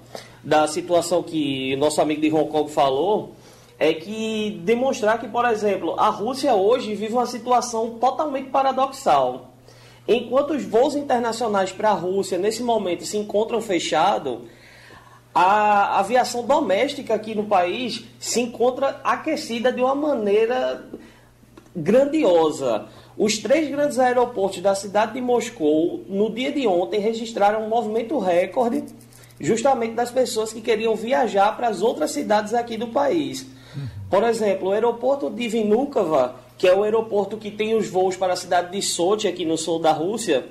[0.44, 3.36] da situação que nosso amigo de Hong Kong falou,
[3.80, 9.54] é que demonstrar que, por exemplo, a Rússia hoje vive uma situação totalmente paradoxal.
[10.06, 14.40] Enquanto os voos internacionais para a Rússia nesse momento se encontram fechados,
[15.34, 20.86] a aviação doméstica aqui no país se encontra aquecida de uma maneira
[21.74, 22.88] grandiosa.
[23.16, 28.18] Os três grandes aeroportos da cidade de Moscou, no dia de ontem, registraram um movimento
[28.18, 28.84] recorde,
[29.40, 33.59] justamente das pessoas que queriam viajar para as outras cidades aqui do país.
[34.10, 38.34] Por exemplo, o aeroporto de Vnukovo, que é o aeroporto que tem os voos para
[38.34, 40.46] a cidade de Sochi, aqui no sul da Rússia,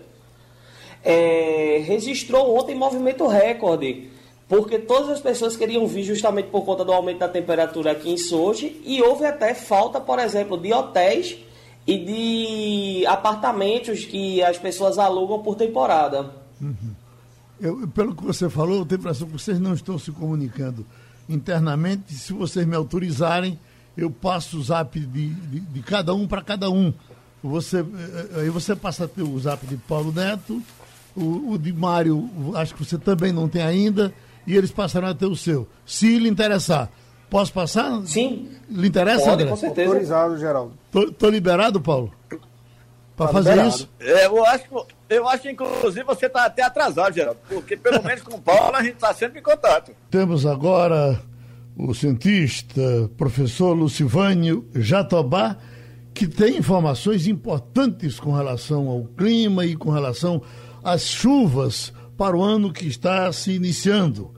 [1.05, 4.11] é, registrou ontem movimento recorde
[4.49, 8.17] porque todas as pessoas queriam vir justamente por conta do aumento da temperatura aqui em
[8.17, 11.37] Sochi e houve até falta, por exemplo, de hotéis
[11.87, 16.31] e de apartamentos que as pessoas alugam por temporada.
[16.61, 16.95] Uhum.
[17.61, 20.87] Eu, pelo que você falou, eu tenho a impressão que vocês não estão se comunicando
[21.29, 22.15] internamente.
[22.15, 23.59] Se vocês me autorizarem,
[23.97, 26.93] eu passo o zap de, de, de cada um para cada um.
[27.43, 30.63] Você, eh, aí você passa a ter o zap de Paulo Neto,
[31.17, 34.13] o, o de Mário, acho que você também não tem ainda
[34.47, 35.69] e eles passarão a ter o seu.
[35.85, 36.91] Se lhe interessar.
[37.29, 38.01] Posso passar?
[38.07, 38.49] Sim.
[38.71, 39.51] Lhe interessa, Pode, André?
[39.51, 39.89] com certeza.
[39.89, 40.73] Autorizado, Geraldo.
[40.91, 42.11] Tô, tô liberado, Paulo?
[43.15, 43.75] Para tá fazer liberado.
[43.75, 43.89] isso?
[44.01, 44.65] É, eu acho,
[45.09, 48.83] eu acho, inclusive, você está até atrasado, Geraldo, porque pelo menos com o Paulo a
[48.83, 49.93] gente está sempre em contato.
[50.11, 51.21] Temos agora
[51.77, 55.57] o cientista, professor Lucivânio Jatobá,
[56.13, 60.43] que tem informações importantes com relação ao clima e com relação
[60.83, 64.35] às chuvas para o ano que está se iniciando.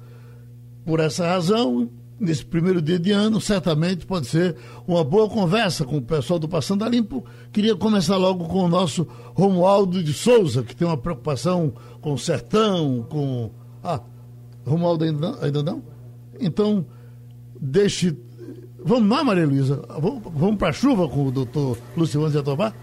[0.85, 4.54] Por essa razão, nesse primeiro dia de ano, certamente pode ser
[4.87, 7.24] uma boa conversa com o pessoal do Passando a Limpo.
[7.50, 12.18] Queria começar logo com o nosso Romualdo de Souza, que tem uma preocupação com o
[12.18, 13.50] sertão, com.
[13.83, 14.00] Ah,
[14.66, 15.42] Romualdo ainda não?
[15.42, 15.83] Ainda não?
[16.38, 16.85] Então,
[17.59, 18.16] deixe.
[18.83, 19.83] Vamos lá, Maria Luísa?
[19.98, 22.74] Vamos, vamos para a chuva com o doutor Luciano Jatobá?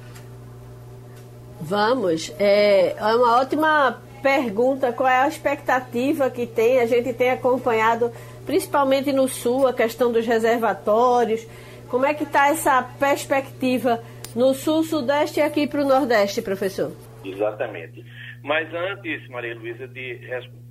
[1.61, 2.31] Vamos.
[2.39, 6.79] É, é uma ótima pergunta qual é a expectativa que tem.
[6.79, 8.11] A gente tem acompanhado,
[8.47, 11.45] principalmente no Sul, a questão dos reservatórios.
[11.89, 14.01] Como é que está essa perspectiva
[14.33, 16.93] no Sul, Sudeste e aqui para o Nordeste, professor?
[17.23, 18.03] Exatamente.
[18.41, 20.19] Mas antes, Maria Luísa, de,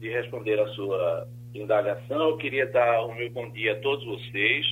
[0.00, 4.66] de responder a sua indagação, eu queria dar o meu bom dia a todos vocês,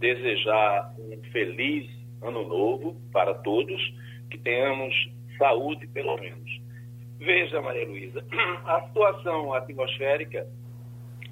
[0.00, 1.88] desejar um feliz
[2.20, 3.80] ano novo para todos,
[4.30, 4.94] que tenhamos
[5.38, 6.50] saúde, pelo menos.
[7.18, 8.24] Veja, Maria Luísa,
[8.66, 10.46] a situação atmosférica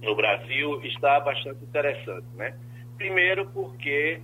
[0.03, 2.55] no Brasil está bastante interessante, né?
[2.97, 4.21] Primeiro porque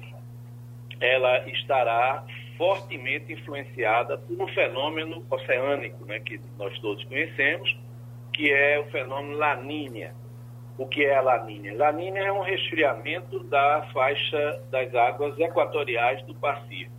[1.01, 2.25] ela estará
[2.57, 7.77] fortemente influenciada por um fenômeno oceânico, né, que nós todos conhecemos,
[8.33, 10.15] que é o fenômeno Laninha.
[10.79, 11.75] O que é a Laninha?
[11.75, 16.93] Laninha é um resfriamento da faixa das águas equatoriais do Pacífico.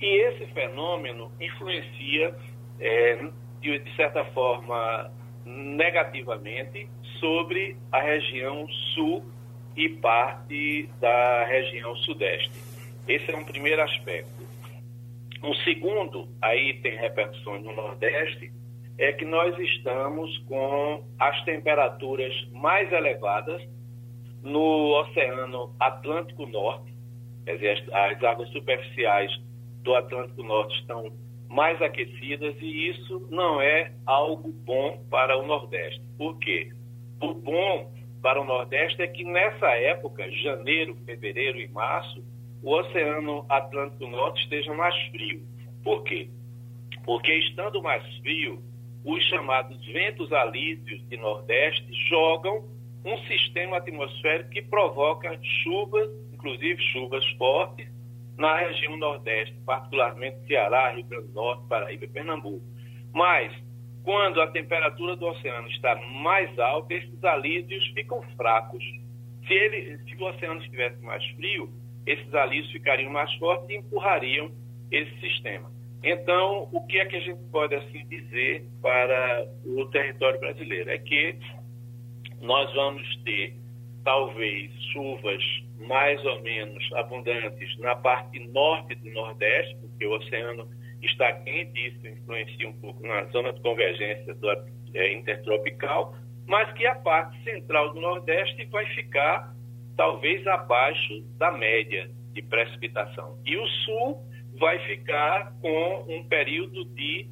[0.00, 2.34] E esse fenômeno influencia
[2.78, 3.28] é,
[3.60, 5.10] de, certa forma,
[5.44, 6.88] negativamente
[7.20, 9.24] sobre a região sul
[9.76, 12.50] e parte da região sudeste.
[13.06, 14.46] Esse é um primeiro aspecto.
[15.42, 18.52] Um segundo, aí tem repercussões no Nordeste,
[18.98, 23.62] é que nós estamos com as temperaturas mais elevadas
[24.42, 26.92] no Oceano Atlântico Norte,
[27.46, 29.30] as águas superficiais
[29.82, 31.12] do Atlântico Norte estão
[31.48, 36.02] mais aquecidas e isso não é algo bom para o Nordeste.
[36.18, 36.70] Por quê?
[37.20, 42.24] O bom para o Nordeste é que nessa época, janeiro, fevereiro e março,
[42.62, 45.42] o Oceano Atlântico Norte esteja mais frio.
[45.82, 46.28] Por quê?
[47.04, 48.62] Porque estando mais frio,
[49.04, 52.68] os chamados ventos alísios de Nordeste jogam
[53.04, 57.88] um sistema atmosférico que provoca chuvas, inclusive chuvas fortes,
[58.36, 62.64] na região Nordeste, particularmente Ceará, Rio Grande do Norte, Paraíba e Pernambuco.
[63.12, 63.52] Mas,
[64.08, 68.82] quando a temperatura do oceano está mais alta, esses alísios ficam fracos.
[69.46, 71.70] Se, ele, se o oceano estivesse mais frio,
[72.06, 74.50] esses alísios ficariam mais fortes e empurrariam
[74.90, 75.70] esse sistema.
[76.02, 80.88] Então, o que é que a gente pode assim dizer para o território brasileiro?
[80.88, 81.36] É que
[82.40, 83.56] nós vamos ter
[84.04, 85.44] talvez chuvas
[85.86, 90.66] mais ou menos abundantes na parte norte do Nordeste, porque o oceano
[91.02, 94.50] está quente isso influencia um pouco na zona de convergência do,
[94.94, 96.14] é, intertropical,
[96.46, 99.54] mas que a parte central do Nordeste vai ficar
[99.96, 103.38] talvez abaixo da média de precipitação.
[103.44, 104.22] E o sul
[104.58, 107.28] vai ficar com um período de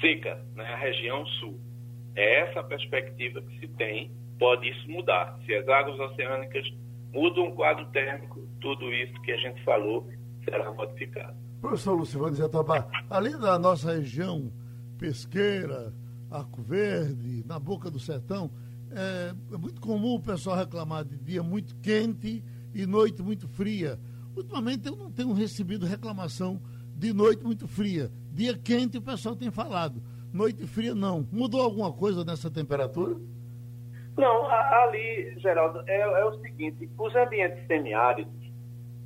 [0.00, 1.58] seca, né, a região sul.
[2.14, 5.38] É essa a perspectiva que se tem pode isso mudar.
[5.44, 6.66] Se as águas oceânicas
[7.12, 10.06] mudam o quadro térmico, tudo isso que a gente falou
[10.44, 11.47] será modificado.
[11.60, 14.52] Professor Lucivano Jatobá, além da nossa região
[14.96, 15.92] pesqueira,
[16.30, 18.50] Arco Verde, na boca do sertão,
[18.90, 22.44] é, é, muito comum o pessoal reclamar de dia muito quente
[22.74, 23.98] e noite muito fria.
[24.36, 26.60] Ultimamente eu não tenho recebido reclamação
[26.94, 28.10] de noite muito fria.
[28.32, 30.02] Dia quente o pessoal tem falado.
[30.32, 31.26] Noite fria não.
[31.32, 33.16] Mudou alguma coisa nessa temperatura?
[34.16, 38.32] Não, ali, Geraldo, é, é o seguinte, os ambientes semiáridos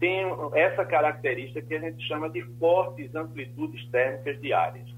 [0.02, 4.88] têm essa característica que a gente chama de fortes amplitudes térmicas diárias.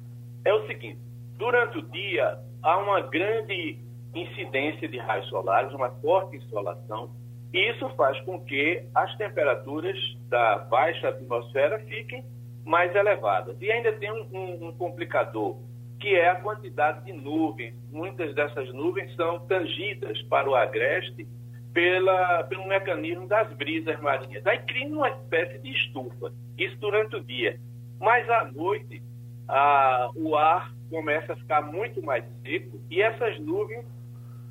[0.43, 0.99] É o seguinte,
[1.37, 3.79] durante o dia há uma grande
[4.15, 7.11] incidência de raios solares, uma forte insolação,
[7.53, 9.99] e isso faz com que as temperaturas
[10.31, 12.25] da baixa atmosfera fiquem
[12.65, 13.61] mais elevadas.
[13.61, 15.59] E ainda tem um, um, um complicador,
[16.01, 17.75] que é a quantidade de nuvens.
[17.93, 21.29] Muitas dessas nuvens são tangidas para o agreste
[21.75, 24.47] pela, pelo mecanismo das brisas marinhas.
[24.47, 27.61] Aí cria uma espécie de estufa, isso durante o dia.
[28.01, 29.03] Mas à noite,
[29.49, 33.85] a, o ar começa a ficar muito mais seco e essas nuvens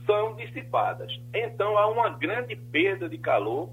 [0.06, 1.18] são dissipadas.
[1.34, 3.70] Então há uma grande perda de calor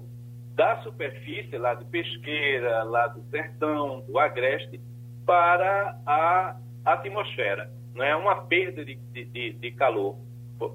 [0.55, 4.79] da superfície, lá de Pesqueira, lá do Sertão, do Agreste,
[5.25, 7.69] para a atmosfera.
[7.93, 10.17] Não é uma perda de, de, de calor,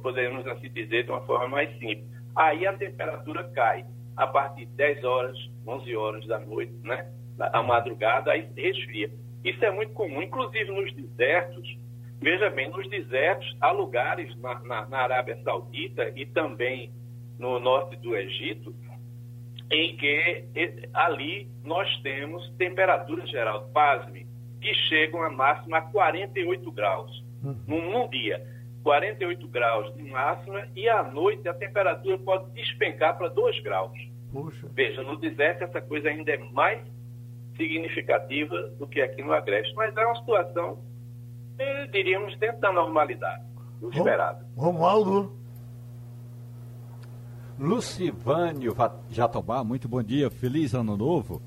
[0.02, 2.15] podemos assim dizer de uma forma mais simples.
[2.36, 3.84] Aí a temperatura cai
[4.16, 7.10] a partir de 10 horas, 11 horas da noite, né?
[7.38, 9.10] A madrugada, aí resfria.
[9.44, 11.78] Isso é muito comum, inclusive nos desertos.
[12.20, 16.90] Veja bem, nos desertos, há lugares na, na, na Arábia Saudita e também
[17.38, 18.74] no norte do Egito,
[19.70, 20.44] em que
[20.94, 24.26] ali nós temos temperatura geral, pasme,
[24.60, 27.56] que chegam a máxima a 48 graus uhum.
[27.66, 28.42] num, num, dia.
[28.86, 33.98] 48 graus de máxima e à noite a temperatura pode despencar para 2 graus.
[34.30, 34.68] Puxa.
[34.72, 36.80] Veja, no deserto essa coisa ainda é mais
[37.56, 40.78] significativa do que aqui no Agreste, mas é uma situação,
[41.58, 43.42] eh, diríamos, dentro da normalidade,
[43.80, 44.46] do esperado.
[44.56, 45.36] Romualdo.
[47.58, 48.76] Lucivânio
[49.10, 51.42] Jatobá, muito bom dia, feliz ano novo.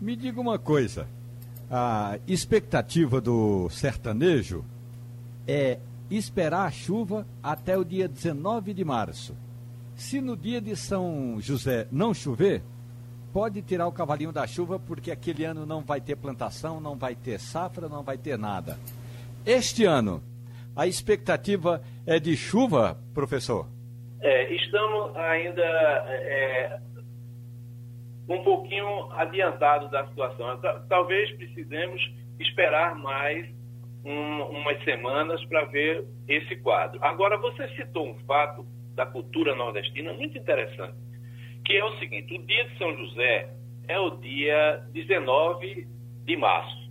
[0.00, 1.08] Me diga uma coisa,
[1.68, 4.64] a expectativa do sertanejo
[5.48, 5.80] é
[6.10, 9.36] esperar a chuva até o dia 19 de março.
[9.94, 12.62] Se no dia de São José não chover,
[13.32, 17.14] pode tirar o cavalinho da chuva, porque aquele ano não vai ter plantação, não vai
[17.14, 18.78] ter safra, não vai ter nada.
[19.44, 20.22] Este ano,
[20.74, 23.66] a expectativa é de chuva, professor?
[24.20, 26.80] É, estamos ainda é,
[28.28, 30.60] um pouquinho adiantado da situação.
[30.88, 32.00] Talvez precisemos
[32.38, 33.48] esperar mais
[34.04, 36.98] um, umas semanas para ver esse quadro.
[37.02, 40.96] Agora, você citou um fato da cultura nordestina muito interessante,
[41.64, 43.50] que é o seguinte: o dia de São José
[43.88, 45.86] é o dia 19
[46.24, 46.90] de março.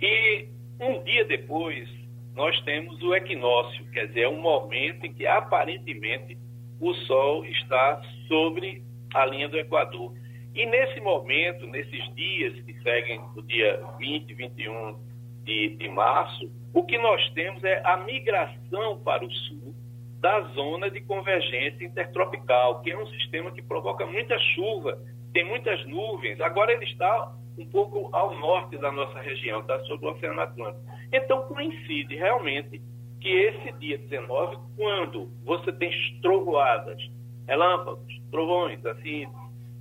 [0.00, 0.48] E
[0.80, 1.88] um dia depois,
[2.34, 6.38] nós temos o equinócio, quer dizer, é um momento em que aparentemente
[6.80, 8.82] o Sol está sobre
[9.14, 10.14] a linha do Equador.
[10.54, 15.09] E nesse momento, nesses dias que seguem o dia 20, 21
[15.44, 19.74] de, de março, o que nós temos é a migração para o sul
[20.20, 24.98] da zona de convergência intertropical, que é um sistema que provoca muita chuva,
[25.32, 26.40] tem muitas nuvens.
[26.40, 30.84] Agora ele está um pouco ao norte da nossa região, está sobre o Oceano Atlântico.
[31.12, 32.80] Então coincide realmente
[33.20, 35.90] que esse dia 19, quando você tem
[36.22, 37.00] trovoadas,
[37.46, 39.26] relâmpagos, trovões, assim,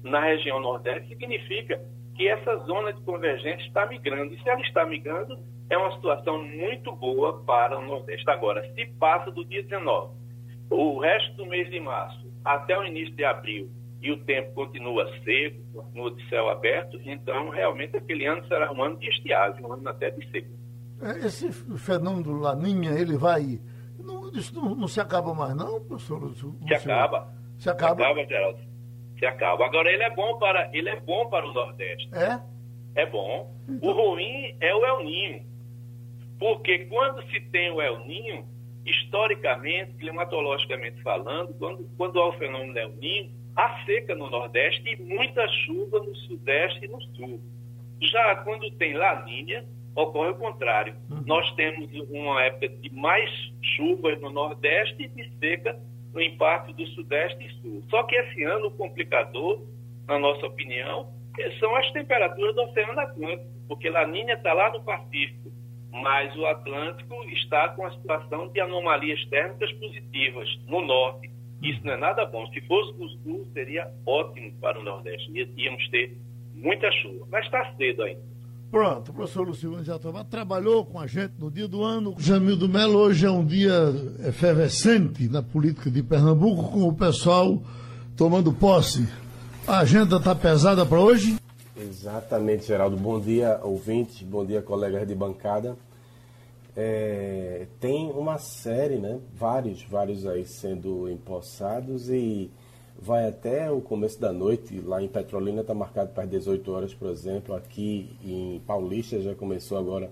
[0.04, 1.80] na região nordeste, significa
[2.20, 4.34] que essa zona de convergência está migrando.
[4.34, 8.30] E se ela está migrando, é uma situação muito boa para o Nordeste.
[8.30, 10.16] Agora, se passa do dia 19,
[10.70, 13.70] o resto do mês de março até o início de abril,
[14.02, 18.82] e o tempo continua seco, continua de céu aberto, então realmente aquele ano será um
[18.82, 20.50] ano de estiagem, um ano até de seco.
[21.02, 23.60] É, esse fenômeno Laninha, ele vai.
[23.98, 26.34] Não, isso não, não, se acaba mais, não, professor?
[26.34, 27.34] Se acaba.
[27.58, 28.04] Se acaba.
[28.04, 28.69] Se acaba, Geraldo
[29.20, 29.66] se acaba.
[29.66, 32.10] Agora ele é bom para ele é bom para o Nordeste.
[32.14, 32.40] É?
[33.02, 33.54] É bom.
[33.68, 33.90] Então...
[33.90, 35.46] O ruim é o El Ninho.
[36.40, 38.46] Porque quando se tem o El Ninho,
[38.86, 44.96] historicamente, climatologicamente falando, quando, quando há o fenômeno El Ninho, há seca no Nordeste e
[44.96, 47.42] muita chuva no Sudeste e no Sul.
[48.02, 49.66] Já quando tem Laninha,
[49.96, 50.96] ocorre o contrário.
[51.10, 51.24] Uhum.
[51.26, 53.30] Nós temos uma época de mais
[53.62, 55.78] chuvas no Nordeste e de seca
[56.20, 57.82] no impacto do Sudeste e Sul.
[57.90, 59.66] Só que esse ano o complicador,
[60.06, 61.08] na nossa opinião,
[61.60, 65.50] são as temperaturas do Oceano Atlântico, porque Laninha está lá no Pacífico,
[65.90, 71.32] mas o Atlântico está com a situação de anomalias térmicas positivas no norte.
[71.64, 72.46] Isso não é nada bom.
[72.48, 75.32] Se fosse do sul, seria ótimo para o Nordeste.
[75.58, 76.18] Íamos ter
[76.54, 77.26] muita chuva.
[77.32, 78.22] Mas está cedo ainda.
[78.72, 82.16] Pronto, o professor Luciano Jatobá trabalhou com a gente no dia do ano.
[82.20, 83.74] Jamildo Melo, hoje é um dia
[84.28, 87.64] efervescente na política de Pernambuco, com o pessoal
[88.16, 89.10] tomando posse.
[89.66, 91.38] A agenda está pesada para hoje?
[91.76, 92.96] Exatamente, Geraldo.
[92.96, 94.22] Bom dia, ouvintes.
[94.22, 95.76] Bom dia, colegas de bancada.
[96.78, 99.20] É, tem uma série, né?
[99.34, 102.52] Vários, vários aí sendo empossados e
[103.02, 104.80] vai até o começo da noite.
[104.82, 107.56] Lá em Petrolina está marcado para as 18 horas, por exemplo.
[107.56, 110.12] Aqui em Paulista já começou agora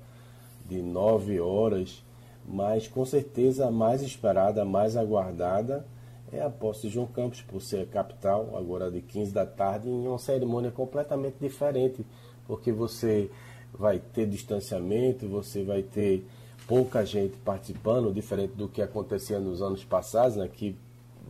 [0.66, 2.04] de 9 horas.
[2.48, 5.86] Mas com certeza a mais esperada, a mais aguardada
[6.32, 9.90] é a posse de João Campos, por ser a capital, agora de 15 da tarde,
[9.90, 12.06] em uma cerimônia completamente diferente,
[12.46, 13.30] porque você
[13.74, 16.26] vai ter distanciamento, você vai ter
[16.68, 20.76] pouca gente participando, diferente do que acontecia nos anos passados, né, que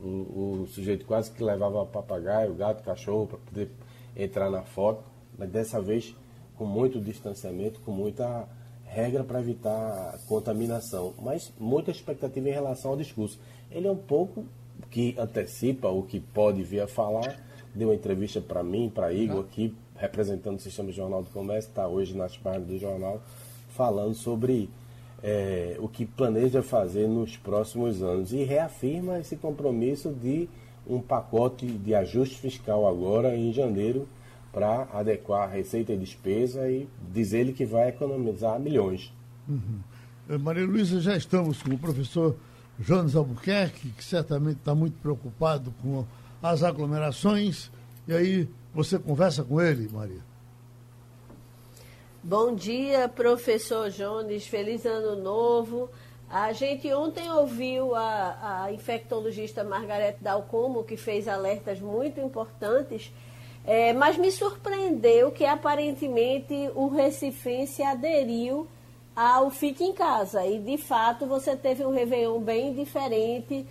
[0.03, 3.69] o, o sujeito quase que levava papagaio, gato, cachorro para poder
[4.15, 5.03] entrar na foto,
[5.37, 6.15] mas dessa vez
[6.55, 8.47] com muito distanciamento, com muita
[8.83, 13.39] regra para evitar contaminação, mas muita expectativa em relação ao discurso.
[13.69, 14.45] Ele é um pouco
[14.89, 17.37] que antecipa o que pode vir a falar,
[17.75, 21.87] deu uma entrevista para mim, para Igor aqui, representando o Sistema Jornal do Comércio, está
[21.87, 23.21] hoje nas páginas do jornal,
[23.69, 24.69] falando sobre
[25.23, 30.47] é, o que planeja fazer nos próximos anos e reafirma esse compromisso de
[30.85, 34.07] um pacote de ajuste fiscal agora em janeiro
[34.53, 39.11] para adequar receita e despesa e dizer ele que vai economizar milhões.
[39.47, 39.79] Uhum.
[40.29, 42.35] Eh, Maria Luísa, já estamos com o professor
[42.79, 46.05] Jones Albuquerque, que certamente está muito preocupado com
[46.41, 47.71] as aglomerações.
[48.07, 50.21] E aí você conversa com ele, Maria?
[52.29, 54.45] Bom dia, professor Jones.
[54.45, 55.89] Feliz ano novo.
[56.29, 63.13] A gente ontem ouviu a, a infectologista Margarete Dalcomo, que fez alertas muito importantes,
[63.63, 68.67] é, mas me surpreendeu que aparentemente o recifense aderiu
[69.15, 70.45] ao Fique em Casa.
[70.45, 73.65] E, de fato, você teve um Réveillon bem diferente,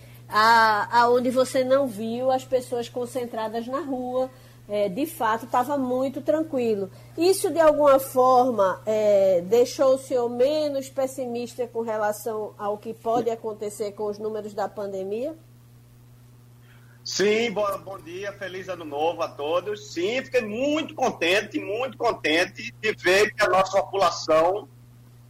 [0.90, 4.30] aonde você não viu as pessoas concentradas na rua.
[4.69, 6.91] É, de fato, estava muito tranquilo.
[7.17, 13.31] Isso, de alguma forma, é, deixou o senhor menos pessimista com relação ao que pode
[13.31, 15.37] acontecer com os números da pandemia?
[17.05, 19.93] Sim, bom, bom dia, feliz ano novo a todos.
[19.93, 24.69] Sim, fiquei muito contente, muito contente de ver que a nossa população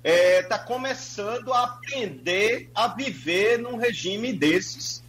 [0.02, 5.04] está é, tá começando a aprender a viver num regime desses,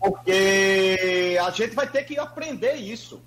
[0.00, 3.22] porque a gente vai ter que aprender isso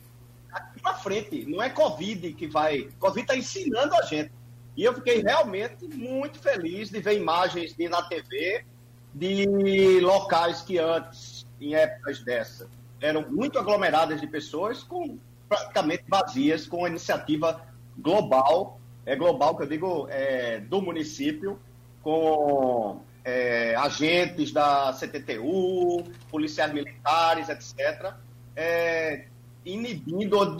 [0.51, 1.45] aqui para frente.
[1.45, 2.89] Não é Covid que vai.
[2.99, 4.31] Covid está ensinando a gente.
[4.75, 8.65] E eu fiquei realmente muito feliz de ver imagens de, na TV
[9.13, 12.69] de locais que antes, em épocas dessa,
[13.01, 17.61] eram muito aglomeradas de pessoas, com praticamente vazias, com a iniciativa
[17.97, 21.59] global é global, que eu digo é, do município,
[22.03, 28.13] com é, agentes da CTTU, policiais militares, etc.,
[28.55, 29.27] é,
[29.65, 30.57] inibindo ou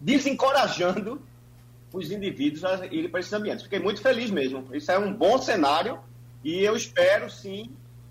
[0.00, 1.20] desencorajando
[1.92, 3.64] os indivíduos a irem para esses ambientes.
[3.64, 4.64] Fiquei muito feliz mesmo.
[4.74, 5.98] Isso é um bom cenário
[6.42, 7.70] e eu espero, sim,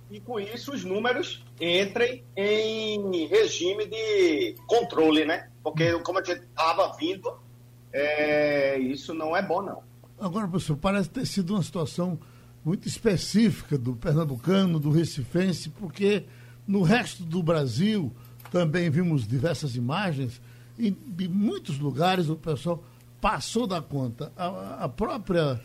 [0.09, 5.49] que com isso os números entrem em regime de controle, né?
[5.63, 7.43] Porque, como a gente estava vindo
[7.93, 9.83] é, isso não é bom, não.
[10.19, 12.19] Agora, professor, parece ter sido uma situação
[12.65, 16.25] muito específica do pernambucano, do recifense, porque
[16.67, 18.11] no resto do Brasil
[18.53, 20.39] também vimos diversas imagens,
[20.77, 20.95] em
[21.27, 22.83] muitos lugares o pessoal
[23.19, 24.31] passou da conta.
[24.37, 25.59] A, a própria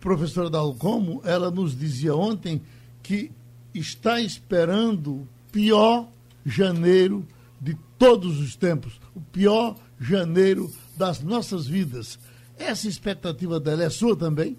[0.00, 2.60] professora Dalcomo, ela nos dizia ontem
[3.04, 3.30] que
[3.72, 6.08] está esperando o pior
[6.44, 7.24] janeiro
[7.60, 12.18] de todos os tempos, o pior janeiro das nossas vidas.
[12.58, 14.56] Essa expectativa dela é sua também?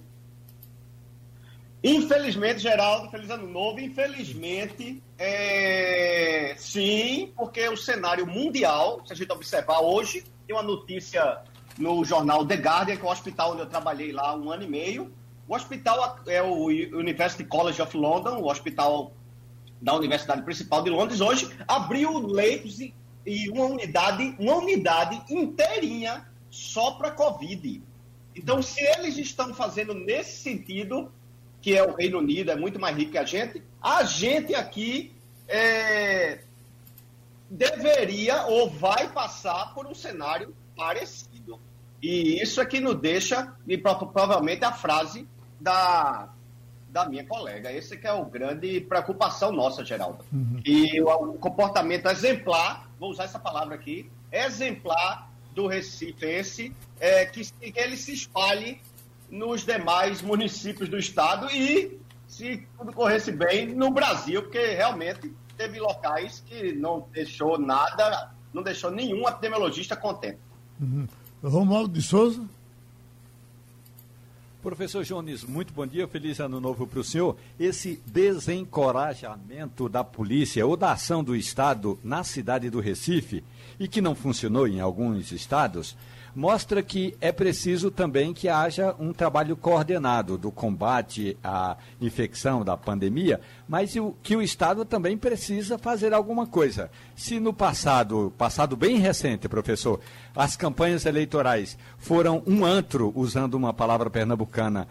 [1.83, 3.79] Infelizmente, Geraldo, feliz ano novo.
[3.79, 6.53] Infelizmente, é...
[6.57, 11.41] sim, porque o cenário mundial, se a gente observar hoje, tem uma notícia
[11.77, 14.67] no jornal The Guardian, que é o hospital onde eu trabalhei lá um ano e
[14.67, 15.13] meio.
[15.47, 19.13] O hospital é o University College of London, o hospital
[19.81, 22.93] da Universidade Principal de Londres, hoje abriu leitos e,
[23.25, 27.81] e uma unidade, uma unidade inteirinha só para Covid.
[28.35, 31.11] Então, se eles estão fazendo nesse sentido,
[31.61, 35.13] que é o Reino Unido, é muito mais rico que a gente, a gente aqui
[35.47, 36.39] é,
[37.49, 41.59] deveria ou vai passar por um cenário parecido.
[42.01, 45.27] E isso é que nos deixa, e provavelmente a frase
[45.59, 46.29] da
[46.89, 47.71] da minha colega.
[47.71, 50.25] Esse que é o grande preocupação nossa, Geraldo.
[50.33, 50.59] Uhum.
[50.65, 57.43] E o, o, comportamento exemplar, vou usar essa palavra aqui, exemplar do Recife, é, que,
[57.43, 58.81] que ele se espalhe
[59.29, 65.79] nos demais municípios do estado e, se tudo corresse bem, no Brasil, porque realmente teve
[65.79, 70.39] locais que não deixou nada, não deixou nenhum epidemiologista contente.
[70.79, 71.07] Uhum.
[71.43, 72.43] Romualdo de Souza.
[74.61, 77.37] Professor Jones, muito bom dia, feliz ano novo para o senhor.
[77.57, 83.41] Esse desencorajamento da polícia ou da ação do Estado na cidade do Recife,
[83.79, 85.95] e que não funcionou em alguns estados,
[86.35, 92.77] mostra que é preciso também que haja um trabalho coordenado do combate à infecção da
[92.77, 96.89] pandemia, mas que o Estado também precisa fazer alguma coisa.
[97.15, 99.99] Se no passado, passado bem recente, professor,
[100.35, 104.87] as campanhas eleitorais foram um antro, usando uma palavra pernambucana,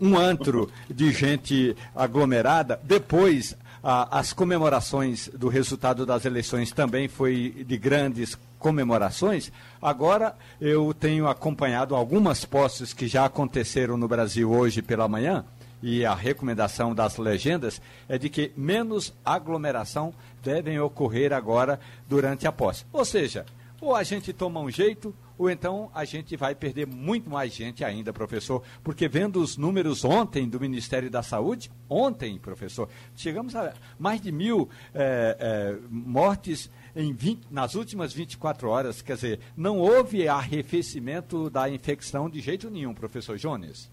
[0.00, 7.76] um antro de gente aglomerada, depois as comemorações do resultado das eleições também foi de
[7.76, 9.52] grandes comemorações.
[9.80, 15.44] Agora eu tenho acompanhado algumas postes que já aconteceram no Brasil hoje pela manhã
[15.82, 21.78] e a recomendação das legendas é de que menos aglomeração devem ocorrer agora
[22.08, 22.84] durante a posse.
[22.92, 23.44] Ou seja,
[23.80, 27.84] ou a gente toma um jeito, ou então a gente vai perder muito mais gente
[27.84, 33.74] ainda, professor, porque vendo os números ontem do Ministério da Saúde, ontem, professor, chegamos a
[33.98, 39.78] mais de mil é, é, mortes em 20, nas últimas 24 horas, quer dizer, não
[39.78, 43.90] houve arrefecimento da infecção de jeito nenhum, professor Jones.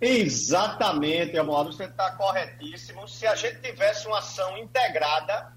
[0.00, 3.06] Exatamente, Amado, você está corretíssimo.
[3.08, 5.52] Se a gente tivesse uma ação integrada,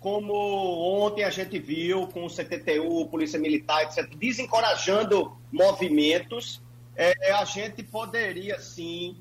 [0.00, 6.60] como ontem a gente viu com o CTTU, Polícia Militar, etc., desencorajando movimentos,
[6.96, 9.16] é, a gente poderia sim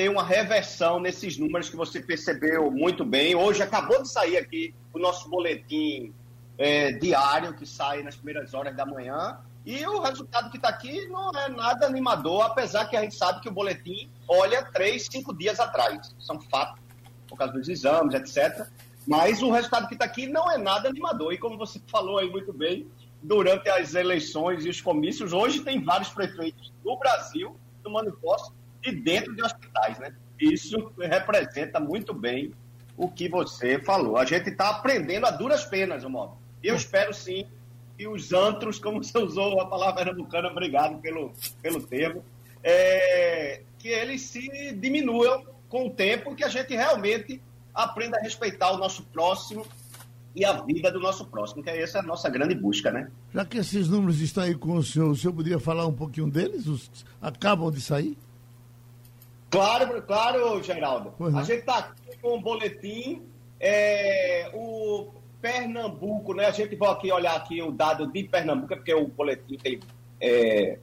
[0.00, 3.34] ter uma reversão nesses números que você percebeu muito bem.
[3.34, 6.14] Hoje acabou de sair aqui o nosso boletim
[6.56, 11.06] é, diário, que sai nas primeiras horas da manhã, e o resultado que está aqui
[11.08, 15.36] não é nada animador, apesar que a gente sabe que o boletim olha três, cinco
[15.36, 16.16] dias atrás.
[16.18, 16.80] São fatos,
[17.28, 18.68] por causa dos exames, etc.
[19.06, 21.34] Mas o resultado que está aqui não é nada animador.
[21.34, 22.90] E como você falou aí muito bem,
[23.22, 28.50] durante as eleições e os comícios, hoje tem vários prefeitos do Brasil tomando posse
[28.82, 30.14] de dentro de hospitais, né?
[30.40, 32.52] Isso representa muito bem
[32.96, 34.16] o que você falou.
[34.16, 36.36] A gente está aprendendo a duras penas, modo.
[36.62, 37.46] Eu espero sim
[37.96, 42.24] que os antros, como você usou a palavra pernambucana, obrigado pelo, pelo termo,
[42.62, 47.40] é, que eles se diminuam com o tempo, que a gente realmente
[47.74, 49.64] aprenda a respeitar o nosso próximo
[50.34, 53.10] e a vida do nosso próximo, que essa é a nossa grande busca, né?
[53.32, 56.30] Já que esses números estão aí com o senhor, o senhor poderia falar um pouquinho
[56.30, 56.66] deles?
[56.66, 58.16] Os acabam de sair?
[59.50, 61.12] Claro, claro, Geraldo.
[61.18, 61.36] Uhum.
[61.36, 63.22] A gente está aqui com o boletim.
[63.58, 66.46] É, o Pernambuco, né?
[66.46, 69.80] A gente vai aqui olhar aqui o dado de Pernambuco, porque o boletim tem
[70.20, 70.78] é,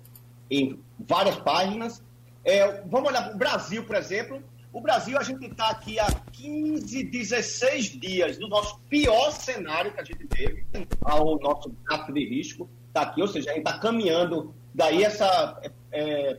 [0.51, 2.03] em várias páginas.
[2.43, 4.43] É, vamos olhar para o Brasil, por exemplo.
[4.73, 9.99] O Brasil, a gente está aqui há 15, 16 dias do nosso pior cenário que
[9.99, 10.65] a gente teve,
[11.01, 12.69] ao nosso gráfico de risco.
[12.87, 14.53] Está aqui, ou seja, a gente está caminhando.
[14.75, 15.59] Daí essa
[15.91, 16.37] é,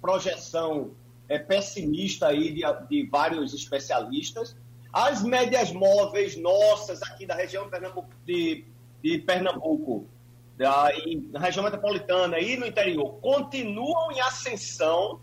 [0.00, 0.92] projeção
[1.28, 4.56] é, pessimista aí de, de vários especialistas.
[4.92, 7.70] As médias móveis nossas aqui da região
[8.26, 8.64] de,
[9.02, 10.06] de Pernambuco,
[10.56, 10.90] da,
[11.30, 15.20] na região metropolitana e no interior, continuam em ascensão,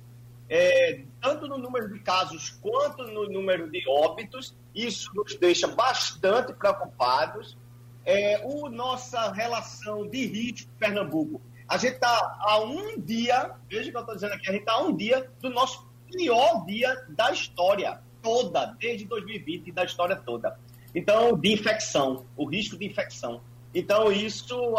[0.49, 4.55] é, tanto no número de casos quanto no número de óbitos.
[4.73, 7.55] Isso nos deixa bastante preocupados.
[8.03, 11.39] É, o nossa relação de risco Pernambuco.
[11.67, 14.61] A gente está a um dia, veja o que eu estou dizendo aqui, a gente
[14.61, 20.15] está a um dia do nosso pior dia da história toda, desde 2020, da história
[20.15, 20.59] toda.
[20.93, 23.41] Então, de infecção, o risco de infecção.
[23.73, 24.73] Então, isso,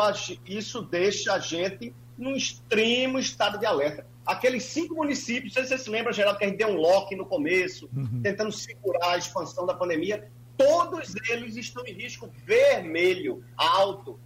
[0.44, 4.06] isso deixa a gente num extremo estado de alerta.
[4.26, 6.76] Aqueles cinco municípios, não sei se você se lembra, Geraldo, que a gente deu um
[6.76, 8.20] lock no começo, uhum.
[8.22, 14.20] tentando segurar a expansão da pandemia, todos eles estão em risco vermelho, alto.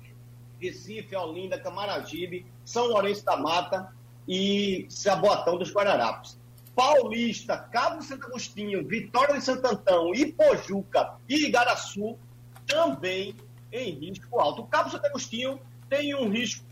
[0.61, 3.93] Recife, Olinda, Camaragibe, São Lourenço da Mata
[4.27, 6.39] e Saboatão dos Guararapes.
[6.75, 12.19] Paulista, Cabo Santo Agostinho, Vitória de Santo Antão, Ipojuca e Igaraçu
[12.67, 13.37] também
[13.73, 14.63] em risco alto.
[14.63, 16.65] O Cabo Santo Agostinho tem um risco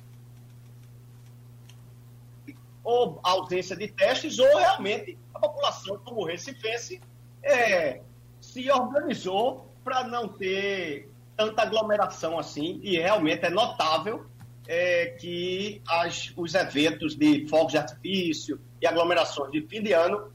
[2.84, 7.00] ou ausência de testes, ou realmente a população, como Recifense,
[7.42, 8.00] é,
[8.40, 14.26] se organizou para não ter tanta aglomeração assim, e realmente é notável
[14.66, 20.30] é, que as, os eventos de fogos de artifício e aglomerações de fim de ano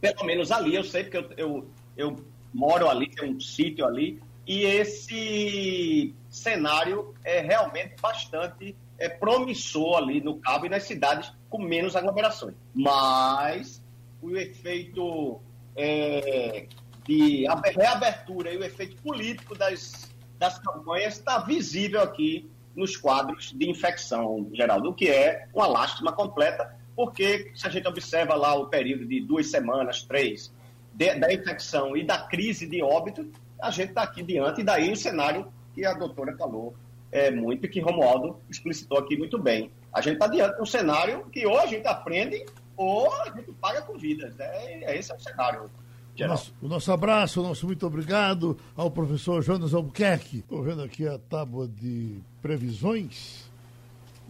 [0.00, 4.22] pelo menos ali, eu sei porque eu, eu, eu moro ali, tem um sítio ali,
[4.46, 11.60] e esse cenário é realmente bastante é, promissor ali no Cabo e nas cidades com
[11.60, 12.54] menos aglomerações.
[12.72, 13.82] Mas
[14.22, 15.40] o efeito
[15.74, 16.66] é,
[17.04, 17.44] de
[17.76, 24.48] reabertura e o efeito político das, das campanhas está visível aqui nos quadros de infecção,
[24.52, 29.04] Geraldo, o que é uma lástima completa, porque se a gente observa lá o período
[29.04, 30.50] de duas semanas, três,
[30.94, 33.30] de, da infecção e da crise de óbito,
[33.60, 36.74] a gente está aqui diante, e daí o cenário que a doutora falou
[37.12, 39.70] é, muito e que Romualdo explicitou aqui muito bem.
[39.92, 42.44] A gente está diante de um cenário que ou a gente aprende
[42.76, 44.38] ou a gente paga com vidas.
[44.40, 45.70] É, é esse é o cenário.
[46.18, 50.38] O nosso, o nosso, abraço, o nosso muito obrigado ao professor Jonas Albuquerque.
[50.38, 53.45] Estou vendo aqui a tábua de previsões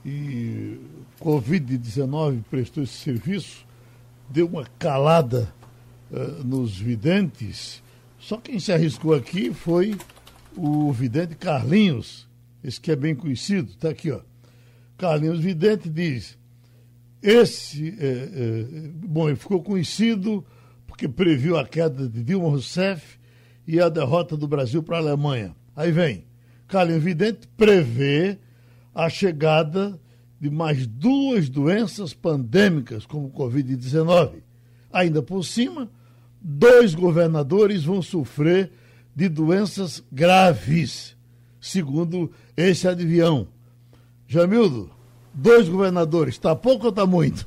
[0.06, 0.78] e
[1.20, 3.66] Covid-19 prestou esse serviço,
[4.30, 5.52] deu uma calada
[6.12, 7.82] uh, nos videntes.
[8.16, 9.96] Só quem se arriscou aqui foi
[10.56, 12.28] o vidente Carlinhos,
[12.62, 14.20] esse que é bem conhecido, está aqui, ó.
[14.96, 16.38] Carlinhos Vidente diz:
[17.20, 18.64] esse, é, é,
[19.04, 20.44] bom, ele ficou conhecido
[20.86, 23.18] porque previu a queda de Dilma Rousseff
[23.66, 25.54] e a derrota do Brasil para a Alemanha.
[25.74, 26.24] Aí vem,
[26.68, 28.38] Carlinhos Vidente prevê
[28.96, 30.00] a chegada
[30.40, 34.42] de mais duas doenças pandêmicas, como o Covid-19.
[34.90, 35.90] Ainda por cima,
[36.40, 38.72] dois governadores vão sofrer
[39.14, 41.14] de doenças graves,
[41.60, 43.46] segundo esse adivião.
[44.26, 44.90] Jamildo,
[45.32, 47.46] dois governadores, está pouco ou está muito?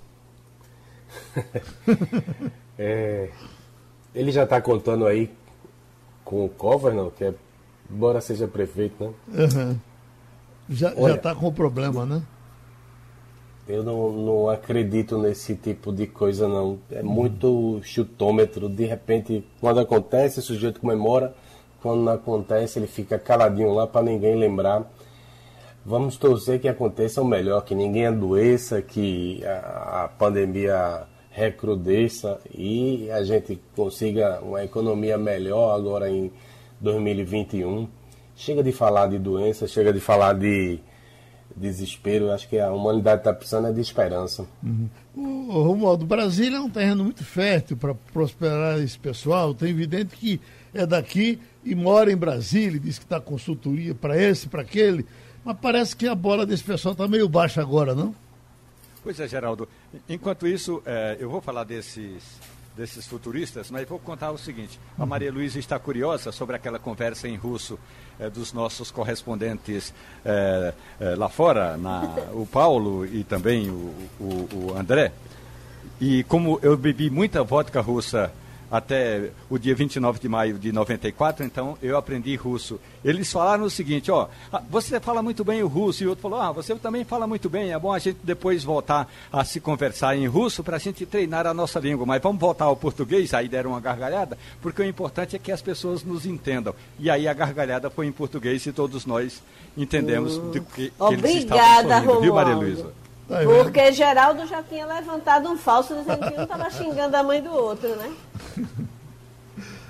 [2.77, 3.31] é,
[4.13, 5.31] ele já está contando aí
[6.23, 7.33] com o Governor, que é,
[7.89, 9.13] embora seja prefeito, né?
[9.29, 9.88] Uhum.
[10.69, 12.21] Já está com o problema, né?
[13.67, 16.79] Eu não, não acredito nesse tipo de coisa, não.
[16.91, 18.67] É muito chutômetro.
[18.67, 21.35] De repente, quando acontece, o sujeito comemora.
[21.81, 24.91] Quando não acontece, ele fica caladinho lá para ninguém lembrar.
[25.85, 33.09] Vamos torcer que aconteça o melhor, que ninguém adoeça, que a, a pandemia recrudesça e
[33.11, 36.31] a gente consiga uma economia melhor agora em
[36.81, 37.87] 2021.
[38.39, 40.79] Chega de falar de doença, chega de falar de
[41.53, 42.31] desespero.
[42.31, 44.47] Acho que a humanidade está precisando é de esperança.
[44.63, 44.89] Uhum.
[45.13, 49.53] O Romualdo, Brasília é um terreno muito fértil para prosperar esse pessoal.
[49.53, 50.39] Tem evidente que
[50.73, 55.05] é daqui e mora em Brasília, diz que está consultoria para esse, para aquele.
[55.43, 58.15] Mas parece que a bola desse pessoal está meio baixa agora, não?
[59.03, 59.67] Pois é, Geraldo.
[60.07, 62.23] Enquanto isso, é, eu vou falar desses,
[62.77, 64.79] desses futuristas, mas vou contar o seguinte.
[64.97, 65.09] A uhum.
[65.09, 67.77] Maria Luísa está curiosa sobre aquela conversa em russo
[68.19, 69.93] é, dos nossos correspondentes
[70.25, 72.03] é, é, lá fora, na,
[72.33, 75.11] o Paulo e também o, o, o André.
[75.99, 78.31] E como eu bebi muita vodka russa
[78.71, 82.79] até o dia 29 de maio de 94, então eu aprendi russo.
[83.03, 86.23] Eles falaram o seguinte, ó, ah, você fala muito bem o russo, e o outro
[86.23, 89.59] falou, ah, você também fala muito bem, é bom a gente depois voltar a se
[89.59, 93.33] conversar em russo para a gente treinar a nossa língua, mas vamos voltar ao português,
[93.33, 96.73] aí deram uma gargalhada, porque o importante é que as pessoas nos entendam.
[96.99, 99.41] E aí a gargalhada foi em português e todos nós
[99.75, 100.51] entendemos hum.
[100.51, 103.08] do que, que Obrigada, eles estavam sorrindo, viu Maria Luísa?
[103.29, 107.41] Tá Porque Geraldo já tinha levantado um falso dizendo que um estava xingando a mãe
[107.41, 108.11] do outro, né?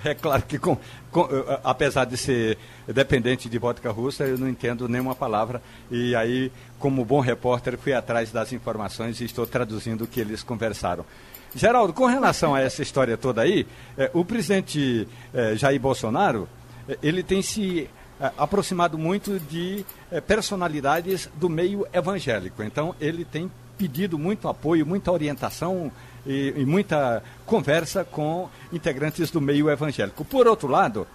[0.03, 0.77] É claro que, com,
[1.11, 1.27] com,
[1.61, 5.61] apesar de ser dependente de vodka russa, eu não entendo nenhuma palavra.
[5.91, 10.41] E aí, como bom repórter, fui atrás das informações e estou traduzindo o que eles
[10.41, 11.05] conversaram.
[11.53, 13.67] Geraldo, com relação a essa história toda aí,
[13.97, 16.47] eh, o presidente eh, Jair Bolsonaro,
[16.87, 17.89] eh, ele tem se
[18.37, 22.61] aproximado muito de é, personalidades do meio evangélico.
[22.63, 25.91] Então, ele tem pedido muito apoio, muita orientação
[26.25, 30.25] e, e muita conversa com integrantes do meio evangélico.
[30.25, 31.07] Por outro lado,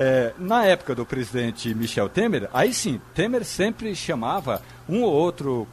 [0.00, 5.66] é, na época do presidente Michel Temer, aí sim, Temer sempre chamava um ou outro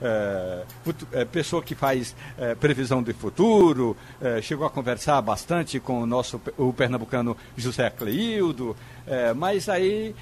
[0.00, 0.62] é,
[1.12, 6.06] é, pessoa que faz é, previsão de futuro, é, chegou a conversar bastante com o
[6.06, 8.76] nosso o pernambucano José Cleildo,
[9.08, 10.14] é, mas aí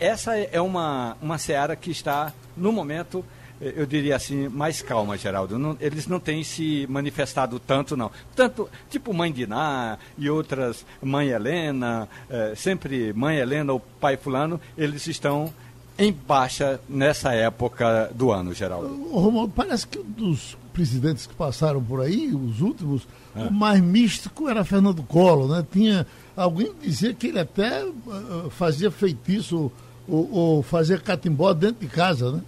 [0.00, 3.24] essa é uma, uma seara que está, no momento,
[3.60, 5.58] eu diria assim, mais calma, Geraldo.
[5.58, 8.10] Não, eles não têm se manifestado tanto, não.
[8.34, 14.60] Tanto, tipo Mãe Diná e outras, Mãe Helena, é, sempre Mãe Helena ou Pai Fulano,
[14.76, 15.52] eles estão
[15.98, 19.10] em baixa nessa época do ano, Geraldo.
[19.10, 23.42] Romualdo, parece que um dos presidentes que passaram por aí, os últimos, é.
[23.42, 25.66] o mais místico era Fernando Collor, né?
[25.72, 26.06] Tinha,
[26.36, 29.72] alguém dizia que ele até uh, fazia feitiço
[30.06, 32.42] ou, ou fazia catimbó dentro de casa, né?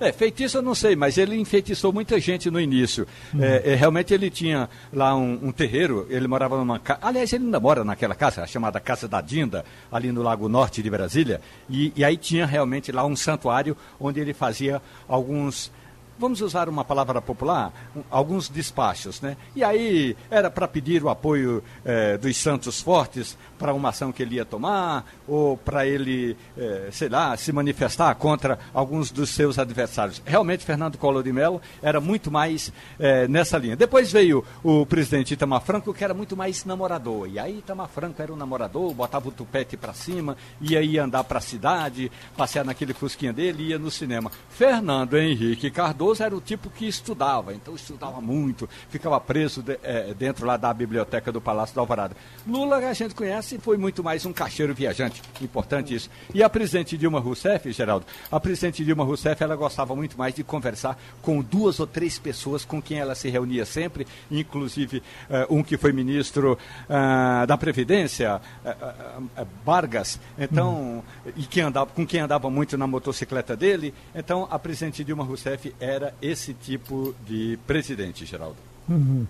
[0.00, 3.06] É, feitiço eu não sei, mas ele enfeitiçou muita gente no início.
[3.32, 3.42] Uhum.
[3.42, 7.00] É, realmente ele tinha lá um, um, terreiro, ele morava numa casa.
[7.02, 10.90] Aliás, ele ainda mora naquela casa, chamada Casa da Dinda, ali no Lago Norte de
[10.90, 11.40] Brasília.
[11.68, 15.70] E, e aí tinha realmente lá um santuário onde ele fazia alguns
[16.18, 17.72] vamos usar uma palavra popular,
[18.10, 19.36] alguns despachos, né?
[19.54, 24.22] E aí era para pedir o apoio eh, dos Santos Fortes para uma ação que
[24.22, 29.58] ele ia tomar, ou para ele, eh, sei lá, se manifestar contra alguns dos seus
[29.58, 30.22] adversários.
[30.24, 33.76] Realmente, Fernando Collor de Mello era muito mais eh, nessa linha.
[33.76, 37.28] Depois veio o presidente Itamar Franco, que era muito mais namorador.
[37.28, 41.24] E aí Itamar Franco era um namorador, botava o tupete para cima, ia, ia andar
[41.24, 44.30] para a cidade, passear naquele fusquinha dele, ia no cinema.
[44.50, 50.14] Fernando Henrique Cardoso era o tipo que estudava, então estudava muito, ficava preso de, eh,
[50.16, 52.16] dentro lá da biblioteca do Palácio da Alvorada.
[52.46, 55.22] Lula, a gente conhece, foi muito mais um caixeiro viajante.
[55.40, 56.10] Importante isso.
[56.32, 60.44] E a presidente Dilma Rousseff, Geraldo, a presidente Dilma Rousseff, ela gostava muito mais de
[60.44, 64.98] conversar com duas ou três pessoas com quem ela se reunia sempre, inclusive
[65.30, 71.32] uh, um que foi ministro uh, da Previdência, uh, Vargas, então, uhum.
[71.36, 73.94] e que andava, com quem andava muito na motocicleta dele.
[74.14, 78.56] Então, a presidente Dilma Rousseff era esse tipo de presidente, Geraldo.
[78.88, 79.26] Uhum.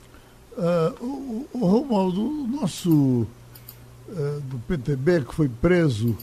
[0.57, 3.27] Uh, o, o Romualdo, o nosso
[4.09, 6.17] uh, do PTB que foi preso.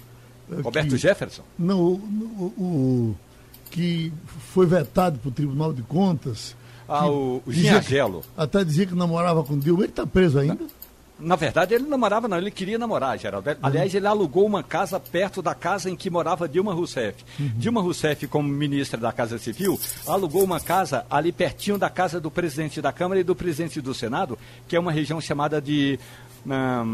[0.50, 1.44] Uh, Roberto que, Jefferson?
[1.58, 3.16] Não, o, o,
[3.70, 4.12] que
[4.54, 6.56] foi vetado para o Tribunal de Contas.
[6.88, 7.52] Ah, o, o.
[8.36, 9.84] Até dizia que namorava com Dilma.
[9.84, 10.66] Ele está preso ainda?
[11.22, 12.38] Na verdade, ele não namorava, não.
[12.38, 13.50] Ele queria namorar, Geraldo.
[13.50, 13.56] Uhum.
[13.62, 17.24] Aliás, ele alugou uma casa perto da casa em que morava Dilma Rousseff.
[17.40, 17.52] Uhum.
[17.56, 22.32] Dilma Rousseff, como ministra da Casa Civil, alugou uma casa ali pertinho da casa do
[22.32, 26.00] presidente da Câmara e do presidente do Senado, que é uma região chamada de
[26.46, 26.86] na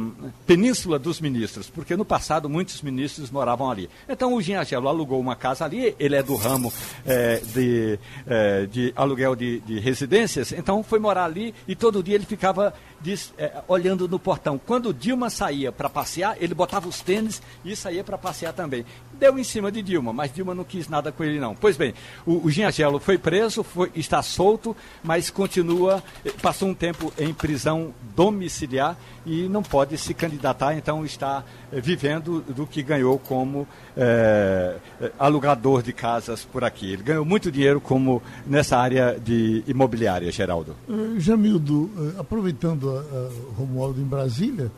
[0.45, 3.89] Península dos Ministros, porque no passado muitos ministros moravam ali.
[4.07, 6.71] Então o Ginhagelo alugou uma casa ali, ele é do ramo
[7.05, 12.15] é, de, é, de aluguel de, de, residências, então foi morar ali e todo dia
[12.15, 14.59] ele ficava diz, é, olhando no portão.
[14.63, 18.85] Quando Dilma saía para passear, ele botava os tênis e saía para passear também.
[19.13, 21.55] Deu em cima de Dilma, mas Dilma não quis nada com ele não.
[21.55, 21.93] Pois bem,
[22.25, 26.03] o, o Ginhagelo foi preso, foi, está solto, mas continua,
[26.41, 32.41] passou um tempo em prisão domiciliar e não pode se candidatar, então está eh, vivendo
[32.41, 34.77] do que ganhou como é,
[35.19, 36.93] alugador de casas por aqui.
[36.93, 40.75] Ele ganhou muito dinheiro como nessa área de imobiliária, Geraldo.
[41.17, 44.71] Jamildo, aproveitando a, a Romualdo em Brasília,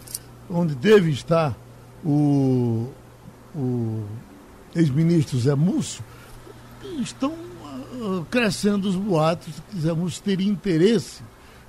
[0.49, 1.55] onde deve estar
[2.03, 2.87] o,
[3.55, 4.03] o
[4.75, 6.03] ex-ministro Zé Múcio,
[7.01, 11.21] estão uh, crescendo os boatos que Zé Múcio teria interesse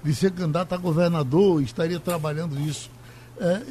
[0.02, 2.90] de ser candidato a governador, estaria trabalhando isso.
[3.38, 3.62] É,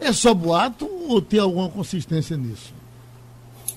[0.00, 2.72] é, é só boato ou tem alguma consistência nisso?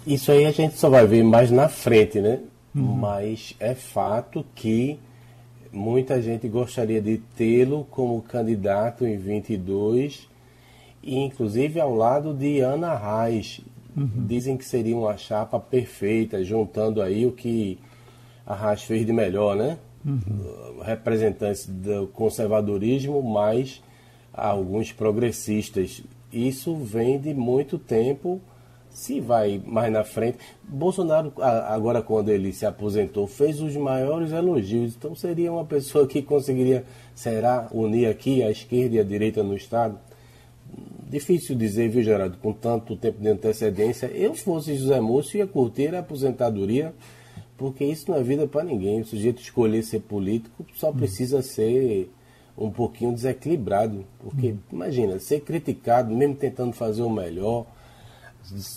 [0.05, 2.39] Isso aí a gente só vai ver mais na frente, né?
[2.73, 2.95] Uhum.
[2.95, 4.97] Mas é fato que
[5.77, 10.27] muita gente gostaria de tê-lo como candidato em 22,
[11.01, 13.61] e inclusive ao lado de Ana Reis.
[13.95, 14.25] Uhum.
[14.27, 17.79] Dizem que seria uma chapa perfeita, juntando aí o que
[18.45, 19.77] a Reis fez de melhor, né?
[20.07, 20.81] uhum.
[20.81, 23.83] representantes do conservadorismo, mais
[24.33, 26.01] alguns progressistas.
[26.31, 28.41] Isso vem de muito tempo.
[28.97, 34.95] Se vai mais na frente, Bolsonaro, agora quando ele se aposentou, fez os maiores elogios.
[34.95, 36.83] Então seria uma pessoa que conseguiria,
[37.13, 39.99] será, unir aqui a esquerda e a direita no Estado?
[41.07, 44.07] Difícil dizer, viu, Gerardo, com tanto tempo de antecedência.
[44.07, 46.91] Eu fosse José Múcio, ia curtir a aposentadoria
[47.55, 49.01] porque isso não é vida para ninguém.
[49.01, 52.11] O sujeito escolher ser político só precisa ser
[52.57, 54.03] um pouquinho desequilibrado.
[54.17, 54.57] Porque, hum.
[54.71, 57.67] imagina, ser criticado, mesmo tentando fazer o melhor,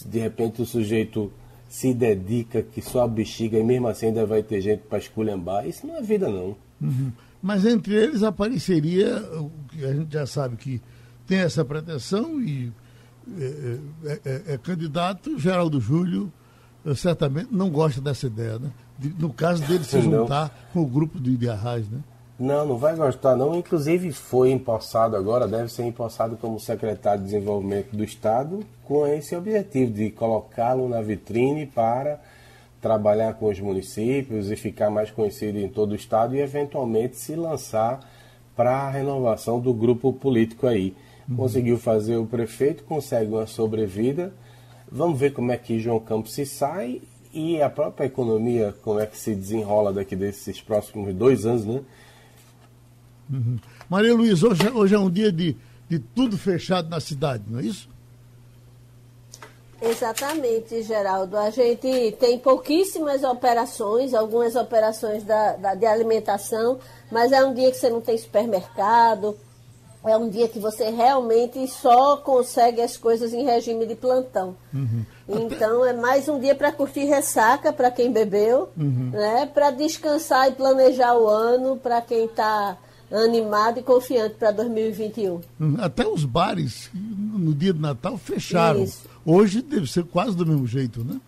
[0.07, 1.33] de repente o sujeito
[1.69, 5.67] se dedica, que só a bexiga, e mesmo assim ainda vai ter gente para esculhambar.
[5.67, 6.57] Isso não é vida, não.
[6.81, 7.13] Uhum.
[7.41, 10.83] Mas entre eles apareceria, o que a gente já sabe que
[11.27, 12.73] tem essa pretensão e
[13.39, 16.33] é, é, é, é candidato Geraldo Júlio
[16.85, 18.71] eu certamente não gosta dessa ideia, né?
[18.99, 20.73] De, no caso dele se juntar não.
[20.73, 22.01] com o grupo de, de Arraiz, né?
[22.41, 23.55] Não, não vai gostar não.
[23.55, 29.37] Inclusive foi empossado agora, deve ser empossado como secretário de Desenvolvimento do Estado, com esse
[29.37, 32.19] objetivo de colocá-lo na vitrine para
[32.81, 37.37] trabalhar com os municípios e ficar mais conhecido em todo o Estado e eventualmente se
[37.37, 38.01] lançar
[38.57, 40.97] para a renovação do grupo político aí.
[41.29, 41.37] Uhum.
[41.37, 44.33] Conseguiu fazer o prefeito, consegue uma sobrevida
[44.93, 47.01] Vamos ver como é que João Campos se sai
[47.33, 51.81] e a própria economia, como é que se desenrola daqui desses próximos dois anos, né?
[53.31, 53.59] Uhum.
[53.89, 55.57] Maria Luiz, hoje, hoje é um dia de,
[55.89, 57.89] de tudo fechado na cidade, não é isso?
[59.83, 61.39] Exatamente, Geraldo.
[61.39, 66.79] A gente tem pouquíssimas operações, algumas operações da, da, de alimentação,
[67.11, 69.39] mas é um dia que você não tem supermercado,
[70.05, 74.55] é um dia que você realmente só consegue as coisas em regime de plantão.
[74.73, 75.05] Uhum.
[75.29, 79.11] Então é mais um dia para curtir ressaca para quem bebeu, uhum.
[79.13, 79.47] né?
[79.47, 82.77] para descansar e planejar o ano para quem está
[83.11, 85.41] animado e confiante para 2021.
[85.59, 85.77] Uhum.
[85.81, 88.85] Até os bares no dia de Natal fecharam.
[88.85, 89.09] Isso.
[89.25, 91.21] Hoje deve ser quase do mesmo jeito, né?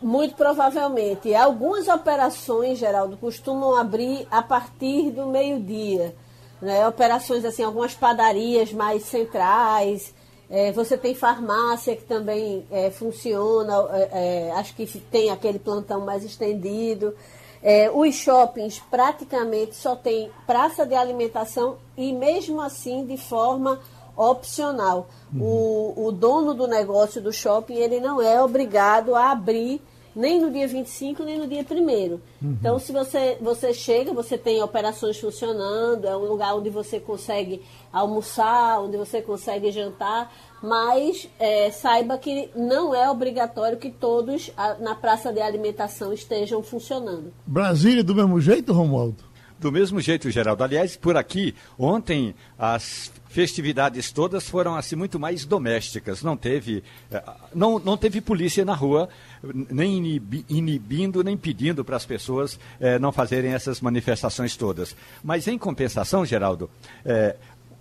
[0.00, 1.34] Muito provavelmente.
[1.34, 6.14] Algumas operações, Geraldo, costumam abrir a partir do meio-dia.
[6.62, 6.86] Né?
[6.86, 10.14] Operações assim, algumas padarias mais centrais.
[10.48, 16.04] É, você tem farmácia que também é, funciona, é, é acho que tem aquele plantão
[16.04, 17.14] mais estendido.
[17.62, 23.80] É, os shoppings praticamente só tem praça de alimentação e mesmo assim de forma
[24.16, 25.08] opcional.
[25.32, 25.42] Uhum.
[25.42, 29.80] O, o dono do negócio do shopping ele não é obrigado a abrir
[30.18, 32.20] nem no dia 25, nem no dia 1 uhum.
[32.42, 37.62] Então, se você, você chega, você tem operações funcionando, é um lugar onde você consegue
[37.92, 44.74] almoçar, onde você consegue jantar, mas é, saiba que não é obrigatório que todos a,
[44.74, 47.32] na praça de alimentação estejam funcionando.
[47.46, 49.28] Brasília do mesmo jeito, Romualdo?
[49.58, 50.62] Do mesmo jeito, Geraldo.
[50.62, 56.22] Aliás, por aqui, ontem as festividades todas foram assim muito mais domésticas.
[56.22, 57.22] Não teve, eh,
[57.54, 59.08] não, não teve polícia na rua,
[59.42, 64.96] nem inibindo, nem pedindo para as pessoas eh, não fazerem essas manifestações todas.
[65.22, 66.70] Mas em compensação, Geraldo,
[67.04, 67.36] eh,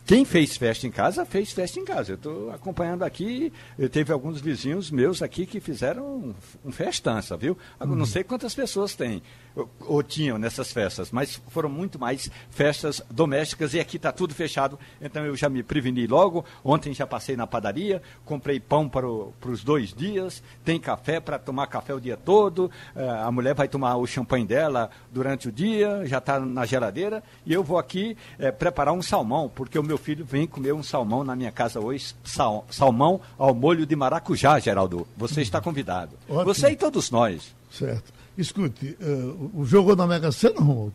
[0.07, 2.13] quem fez festa em casa, fez festa em casa.
[2.13, 3.51] Eu estou acompanhando aqui,
[3.91, 7.57] teve alguns vizinhos meus aqui que fizeram um, um festança, viu?
[7.81, 7.93] Uhum.
[7.93, 9.21] Não sei quantas pessoas tem
[9.57, 14.33] ou, ou, tinham nessas festas, mas foram muito mais festas domésticas e aqui está tudo
[14.33, 14.79] fechado.
[15.01, 16.45] Então eu já me preveni logo.
[16.63, 19.07] Ontem já passei na padaria, comprei pão para,
[19.41, 22.71] para os dois dias, tem café para tomar café o dia todo.
[22.95, 27.23] Uh, a mulher vai tomar o champanhe dela durante o dia, já está na geladeira.
[27.45, 30.73] E eu vou aqui uh, preparar um salmão, porque o meu meu filho vem comer
[30.73, 35.07] um salmão na minha casa hoje, sal, salmão ao molho de maracujá, Geraldo.
[35.17, 36.11] Você está convidado.
[36.29, 36.45] Ótimo.
[36.45, 37.55] Você e todos nós.
[37.71, 38.13] Certo.
[38.37, 40.93] Escute, uh, o jogo na Mega Sena, Romualdo?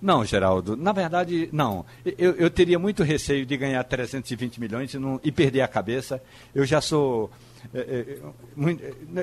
[0.00, 0.76] Não, Geraldo.
[0.76, 1.84] Na verdade, não.
[2.04, 6.22] Eu, eu, teria muito receio de ganhar 320 milhões e, não, e perder a cabeça.
[6.54, 7.30] Eu já sou
[7.74, 8.18] é, é,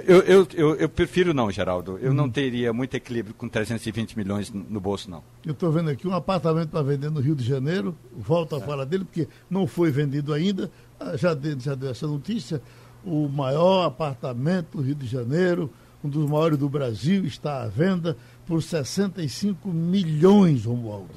[0.06, 1.98] eu, eu, eu, eu, prefiro não, Geraldo.
[2.00, 2.30] Eu não uhum.
[2.30, 5.24] teria muito equilíbrio com 320 milhões no bolso, não.
[5.46, 7.96] Eu estou vendo aqui um apartamento para vender no Rio de Janeiro.
[8.16, 8.62] Volto a é.
[8.62, 10.70] falar dele, porque não foi vendido ainda.
[11.00, 12.62] Ah, já deu, já deu essa notícia.
[13.04, 15.72] O maior apartamento do Rio de Janeiro,
[16.06, 21.16] um dos maiores do Brasil, está à venda por 65 milhões, Romualdo.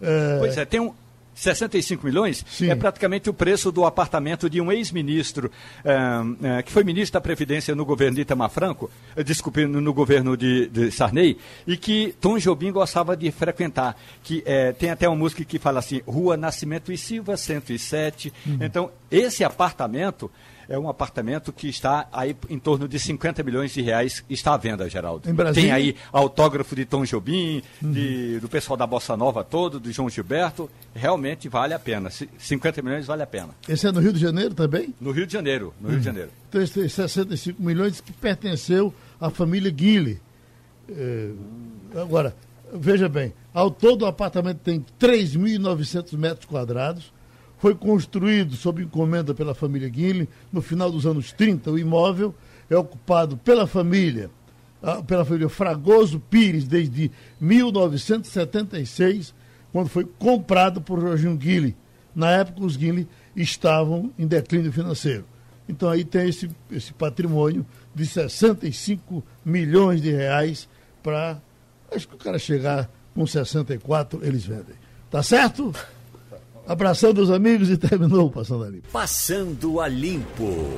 [0.00, 0.38] É...
[0.38, 0.94] Pois é, tem um,
[1.34, 2.70] 65 milhões Sim.
[2.70, 5.50] é praticamente o preço do apartamento de um ex-ministro,
[5.84, 9.80] é, é, que foi ministro da Previdência no governo de Itamar Franco, eh, desculpe, no,
[9.80, 13.96] no governo de, de, Sarney, e que Tom Jobim gostava de frequentar.
[14.22, 18.32] Que, é, tem até uma música que fala assim, Rua Nascimento e Silva, 107.
[18.46, 18.58] Uhum.
[18.60, 20.30] Então, esse apartamento
[20.70, 24.56] é um apartamento que está aí em torno de 50 milhões de reais, está à
[24.56, 25.28] venda, Geraldo.
[25.28, 25.68] Em Brasília?
[25.68, 27.90] Tem aí autógrafo de Tom Jobim, uhum.
[27.90, 30.70] de, do pessoal da Bossa Nova todo, do João Gilberto.
[30.94, 32.08] Realmente vale a pena.
[32.08, 33.48] 50 milhões vale a pena.
[33.68, 34.94] Esse é no Rio de Janeiro também?
[35.00, 35.94] No Rio de Janeiro, no uhum.
[35.94, 36.14] Rio de uhum.
[36.14, 36.30] Janeiro.
[36.48, 40.20] Então, esse 65 milhões que pertenceu à família Guile.
[40.88, 41.30] É,
[41.96, 42.32] agora,
[42.72, 47.12] veja bem, ao todo o apartamento tem 3.900 metros quadrados
[47.60, 51.70] foi construído sob encomenda pela família Guinle no final dos anos 30.
[51.70, 52.34] O imóvel
[52.70, 54.30] é ocupado pela família,
[54.82, 59.34] ah, pela família Fragoso Pires desde 1976,
[59.72, 61.76] quando foi comprado por Jorginho Guinle.
[62.14, 63.06] Na época, os Guinle
[63.36, 65.26] estavam em declínio financeiro.
[65.68, 70.66] Então aí tem esse, esse patrimônio de 65 milhões de reais
[71.02, 71.40] para.
[71.94, 74.76] Acho que o cara chegar com 64, eles vendem.
[75.10, 75.74] Tá certo?
[76.70, 78.86] Abração dos amigos e terminou Passando a Limpo.
[78.92, 80.70] Passando a Limpo.